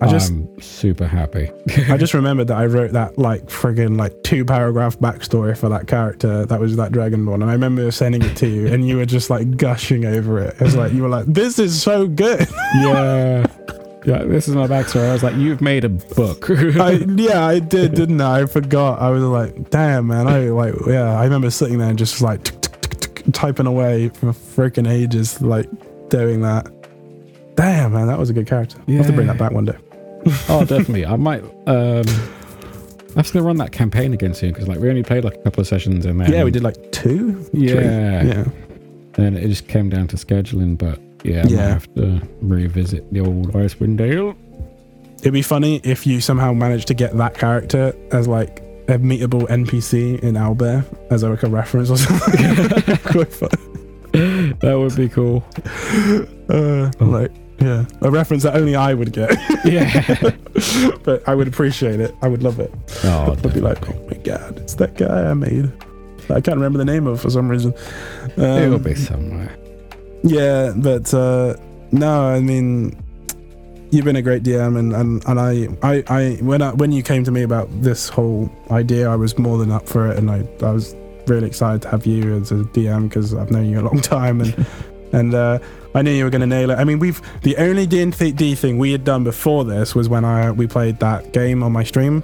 [0.00, 1.50] I just I'm super happy.
[1.88, 5.86] I just remembered that I wrote that like friggin' like two paragraph backstory for that
[5.86, 9.06] character that was that Dragonborn, and I remember sending it to you, and you were
[9.06, 10.54] just like gushing over it.
[10.54, 12.46] It was like you were like, "This is so good."
[12.80, 13.46] yeah,
[14.08, 14.24] yeah.
[14.24, 15.08] This is my backstory.
[15.08, 16.48] I was like, you've made a book.
[16.50, 18.42] I, yeah, I did, didn't I?
[18.42, 19.00] I forgot.
[19.00, 22.44] I was like, "Damn, man!" I like, yeah, I remember sitting there and just like
[22.44, 25.68] tick, tick, tick, tick, typing away for freaking ages, like
[26.08, 26.72] doing that.
[27.56, 28.78] Damn, man, that was a good character.
[28.86, 29.76] I have to bring that back one day.
[30.48, 31.04] oh, definitely.
[31.04, 31.42] I might.
[31.66, 32.04] um
[33.16, 35.42] I'm just gonna run that campaign again soon because like we only played like a
[35.42, 36.30] couple of sessions in there.
[36.30, 37.42] Yeah, we did like two.
[37.44, 37.72] three.
[37.72, 38.44] Yeah, yeah.
[39.14, 40.78] and it just came down to scheduling.
[40.78, 44.36] But yeah, I might have to revisit the old Icewind Dale.
[45.20, 49.46] It'd be funny if you somehow managed to get that character as like a meetable
[49.48, 53.48] NPC in Owlbear as like a reference or something.
[54.12, 55.44] That would be cool.
[56.48, 57.04] Uh, Oh.
[57.04, 59.30] Like, yeah, a reference that only I would get,
[59.64, 60.14] Yeah.
[61.02, 62.14] but I would appreciate it.
[62.22, 62.72] I would love it.
[63.04, 65.70] Oh, I'd be like, oh my god, it's that guy I made.
[66.30, 67.74] I can't remember the name of for some reason.
[68.36, 69.54] Um, it'll be somewhere.
[70.22, 71.54] Yeah, but uh,
[71.92, 72.96] no, I mean,
[73.90, 77.02] you've been a great DM, and, and, and I, I, I when I, when you
[77.02, 80.30] came to me about this whole idea, I was more than up for it, and
[80.30, 80.94] I, I was
[81.26, 84.40] really excited to have you as a DM because I've known you a long time,
[84.40, 84.66] and
[85.12, 85.58] and uh,
[85.94, 86.74] I knew you were going to nail it.
[86.78, 90.08] I mean, we've the only D and D thing we had done before this was
[90.08, 92.22] when I we played that game on my stream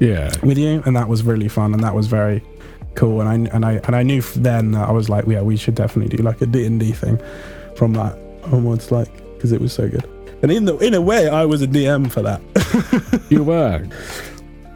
[0.00, 0.32] Yeah.
[0.42, 2.42] with you, and that was really fun, and that was very
[2.94, 3.20] cool.
[3.20, 5.74] And I and I and I knew then that I was like, yeah, we should
[5.74, 7.18] definitely do like a D and D thing
[7.76, 8.16] from that
[8.52, 10.04] onwards, like because it was so good.
[10.42, 12.40] And in the in a way, I was a DM for that,
[13.30, 13.86] You were.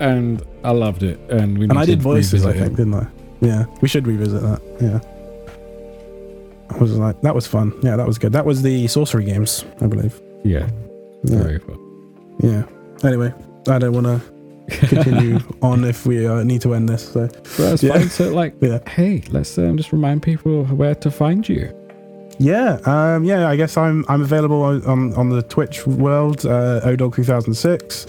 [0.00, 1.18] And I loved it.
[1.28, 2.64] And we and I did voices, I revisit it.
[2.66, 3.06] think, didn't I?
[3.40, 4.60] Yeah, we should revisit that.
[4.80, 5.00] Yeah.
[6.70, 7.72] I was like, that was fun.
[7.82, 8.32] Yeah, that was good.
[8.32, 10.20] That was the sorcery games, I believe.
[10.44, 10.68] Yeah.
[11.24, 11.42] Yeah.
[11.42, 11.78] Very fun.
[12.40, 12.62] yeah.
[13.04, 13.32] Anyway,
[13.68, 14.20] I don't want to
[14.70, 17.08] continue on if we uh, need to end this.
[17.12, 17.92] So Well, Yeah.
[17.94, 18.08] fine.
[18.10, 18.78] So, like, Yeah.
[18.88, 21.72] hey, let's um, just remind people where to find you.
[22.40, 23.48] Yeah, um, yeah.
[23.48, 28.06] I guess I'm I'm available on on, on the Twitch world, uh, Odogg 2006.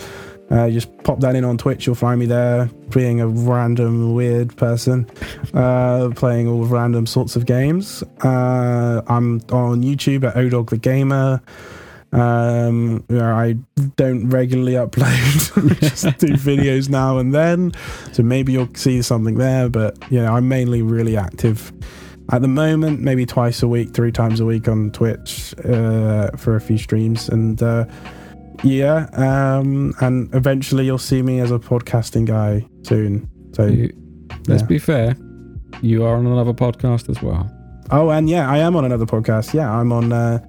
[0.52, 4.56] Uh, just pop that in on Twitch, you'll find me there, being a random weird
[4.58, 5.06] person,
[5.54, 8.04] uh, playing all random sorts of games.
[8.24, 11.40] Uh, I'm on YouTube at Odogg the Gamer.
[12.12, 13.56] Um, I
[13.98, 17.72] don't regularly upload, just do videos now and then.
[18.14, 21.72] So maybe you'll see something there, but you know, I'm mainly really active
[22.32, 26.56] at the moment, maybe twice a week, three times a week on Twitch uh, for
[26.56, 27.86] a few streams, and uh,
[28.64, 33.28] yeah, um, and eventually you'll see me as a podcasting guy soon.
[33.54, 33.94] So, You-
[34.48, 34.68] let's yeah.
[34.68, 35.16] be fair.
[35.82, 37.50] You are on another podcast as well.
[37.92, 39.54] oh, and yeah, I am on another podcast.
[39.54, 40.12] Yeah, I'm on.
[40.14, 40.40] Uh,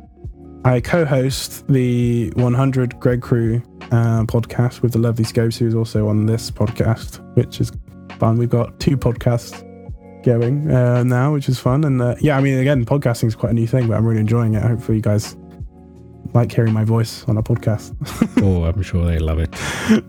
[0.65, 6.27] I co-host the 100 Greg Crew uh, podcast with the lovely Scopes, who's also on
[6.27, 7.73] this podcast, which is
[8.19, 8.37] fun.
[8.37, 9.65] We've got two podcasts
[10.23, 11.85] going uh, now, which is fun.
[11.85, 14.21] And uh, yeah, I mean, again, podcasting is quite a new thing, but I'm really
[14.21, 14.63] enjoying it.
[14.63, 15.35] Hopefully, you guys
[16.35, 17.95] like hearing my voice on a podcast.
[18.43, 19.49] oh, I'm sure they love it.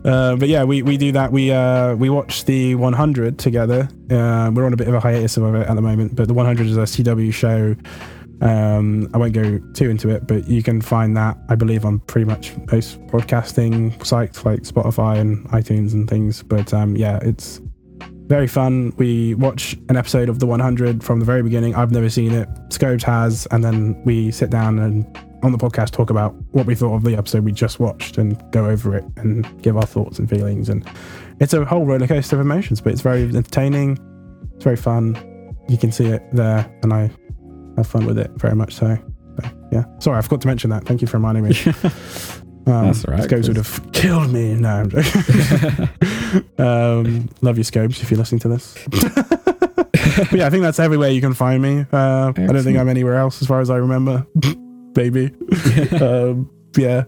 [0.06, 1.32] Uh, but yeah, we, we do that.
[1.32, 3.88] We uh, we watch the 100 together.
[4.10, 6.34] Uh, we're on a bit of a hiatus of it at the moment, but the
[6.34, 7.76] 100 is a CW show.
[8.42, 12.00] Um, I won't go too into it, but you can find that I believe on
[12.00, 16.42] pretty much most broadcasting sites like Spotify and iTunes and things.
[16.42, 17.62] But um, yeah, it's
[18.28, 18.94] very fun.
[18.98, 21.76] We watch an episode of the 100 from the very beginning.
[21.76, 22.50] I've never seen it.
[22.70, 25.06] Scopes has, and then we sit down and
[25.44, 28.42] on the podcast talk about what we thought of the episode we just watched and
[28.52, 30.70] go over it and give our thoughts and feelings.
[30.70, 30.88] And
[31.40, 33.98] it's a whole roller coaster of emotions, but it's very entertaining.
[34.56, 35.56] It's very fun.
[35.68, 37.12] You can see it there, and I
[37.78, 38.74] have fun with it very much.
[38.74, 38.98] So,
[39.42, 39.84] so, yeah.
[40.00, 40.86] Sorry, I forgot to mention that.
[40.86, 41.56] Thank you for reminding me.
[42.68, 44.54] Um, That's right, Scopes would have killed me.
[44.54, 45.90] No, I'm joking.
[46.60, 48.78] um, love you, Scopes, if you're listening to this.
[48.92, 51.86] but yeah, I think that's everywhere you can find me.
[51.92, 54.26] Uh, I don't think I'm anywhere else as far as I remember.
[54.96, 55.32] Maybe.
[56.00, 57.06] um, yeah.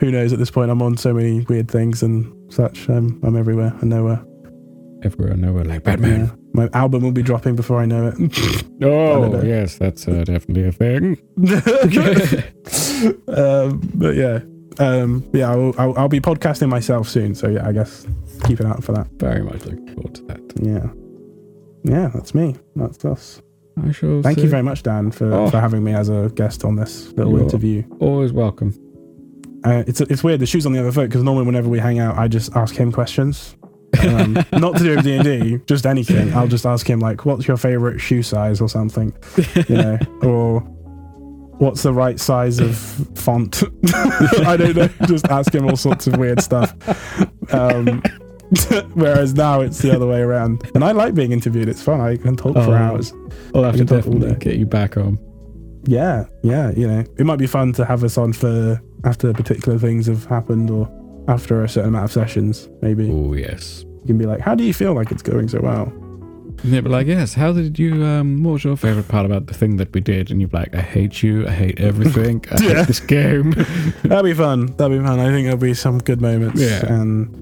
[0.00, 0.70] Who knows at this point?
[0.70, 2.88] I'm on so many weird things and such.
[2.88, 4.22] Um, I'm everywhere and nowhere.
[5.02, 6.39] Everywhere, and nowhere, like Batman.
[6.52, 8.64] My album will be dropping before I know it.
[8.82, 9.42] Oh, know.
[9.42, 11.18] yes, that's uh, definitely a thing.
[13.28, 14.40] um, but yeah,
[14.78, 17.34] um, yeah, I'll, I'll, I'll be podcasting myself soon.
[17.34, 18.06] So yeah, I guess
[18.44, 19.08] keep an eye out for that.
[19.18, 20.40] Very much looking forward to that.
[20.62, 20.88] Yeah,
[21.84, 22.56] yeah, that's me.
[22.74, 23.42] That's us.
[23.86, 25.50] I shall Thank say you very much, Dan, for, Oh.
[25.50, 27.82] for having me as a guest on this little You're- interview.
[28.00, 28.74] Always welcome.
[29.62, 30.40] Uh, it's it's weird.
[30.40, 32.74] The shoes on the other foot because normally whenever we hang out, I just ask
[32.74, 33.56] him questions.
[34.06, 36.32] Um, not to do with D and D, just anything.
[36.34, 39.12] I'll just ask him like, "What's your favorite shoe size?" or something,
[39.68, 40.60] you know, or
[41.58, 42.76] "What's the right size of
[43.16, 43.62] font?"
[44.46, 44.88] I don't know.
[45.06, 46.74] Just ask him all sorts of weird stuff.
[47.52, 48.00] Um,
[48.94, 51.68] whereas now it's the other way around, and I like being interviewed.
[51.68, 52.00] It's fun.
[52.00, 52.72] I can talk for Oh.
[52.74, 53.12] hours.
[53.54, 55.18] I'll have to can talk all definitely get you back on.
[55.84, 59.78] Yeah, yeah, you know, it might be fun to have us on for after particular
[59.78, 60.86] things have happened or
[61.30, 62.68] after a certain amount of sessions.
[62.82, 63.84] Maybe Oh, yes.
[64.02, 65.92] You can be like, "How do you feel like it's going so well?"
[66.62, 69.46] And they'd be like, yes, how did you, um, what was your favorite part about
[69.46, 70.30] the thing that we did?
[70.30, 71.46] And you'd be like, I hate you.
[71.48, 72.44] I hate everything.
[72.50, 72.74] I Yeah.
[72.74, 73.50] hate this game.
[74.04, 74.66] That'd be fun.
[74.76, 75.18] That'd be fun.
[75.20, 76.60] I think there'll be some good moments.
[76.60, 76.84] Yeah.
[76.92, 77.34] and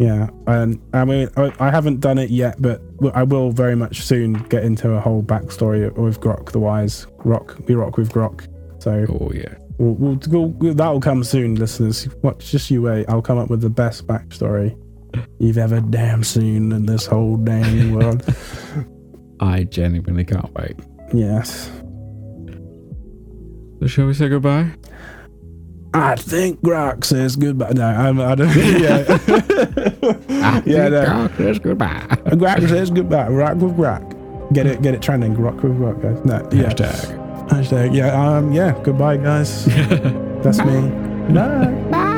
[0.00, 2.82] yeah, and I mean, I, I haven't done it yet, but
[3.14, 7.06] I will very much soon get into a whole backstory with Grok the Wise.
[7.18, 8.48] Rock, we rock with Grok.
[8.82, 9.54] So oh, yeah.
[9.78, 12.08] We'll, we'll, we'll, that'll come soon, listeners.
[12.22, 13.06] Watch, just you wait.
[13.08, 14.78] I'll come up with the best backstory
[15.38, 18.24] you've ever damn seen in this whole damn world.
[19.40, 20.76] I genuinely can't wait.
[21.12, 21.70] yes.
[23.80, 24.70] So shall we say goodbye?
[25.92, 27.70] I think Grok says goodbye.
[27.72, 28.48] No, I'm, I don't.
[28.56, 30.62] Yeah.
[30.66, 31.30] yeah, no.
[31.36, 32.00] says goodbye.
[32.26, 33.28] Grok says goodbye.
[33.28, 34.52] Rock with Grok.
[34.52, 35.34] Get it, get it trending.
[35.34, 36.24] Rock with Grok, guys.
[36.24, 36.70] No, yeah.
[36.70, 37.23] Hashtag.
[37.48, 37.94] Hashtag.
[37.94, 38.36] Yeah.
[38.36, 38.52] Um.
[38.52, 38.78] Yeah.
[38.82, 39.64] Goodbye, guys.
[40.42, 40.88] That's me.
[41.32, 41.70] Bye.
[41.90, 42.14] Bye.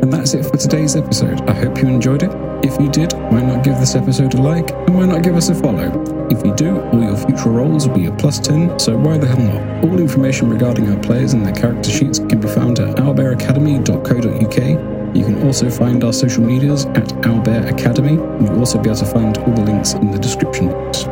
[0.00, 1.40] And that's it for today's episode.
[1.50, 2.30] I hope you enjoyed it.
[2.64, 5.48] If you did, why not give this episode a like and why not give us
[5.48, 5.90] a follow?
[6.30, 9.26] If you do, all your future rolls will be a plus 10, so why the
[9.26, 9.84] hell not?
[9.84, 15.16] All information regarding our players and their character sheets can be found at owlbearacademy.co.uk.
[15.16, 18.98] You can also find our social medias at Owlbear Academy, and you'll also be able
[19.00, 21.07] to find all the links in the description box.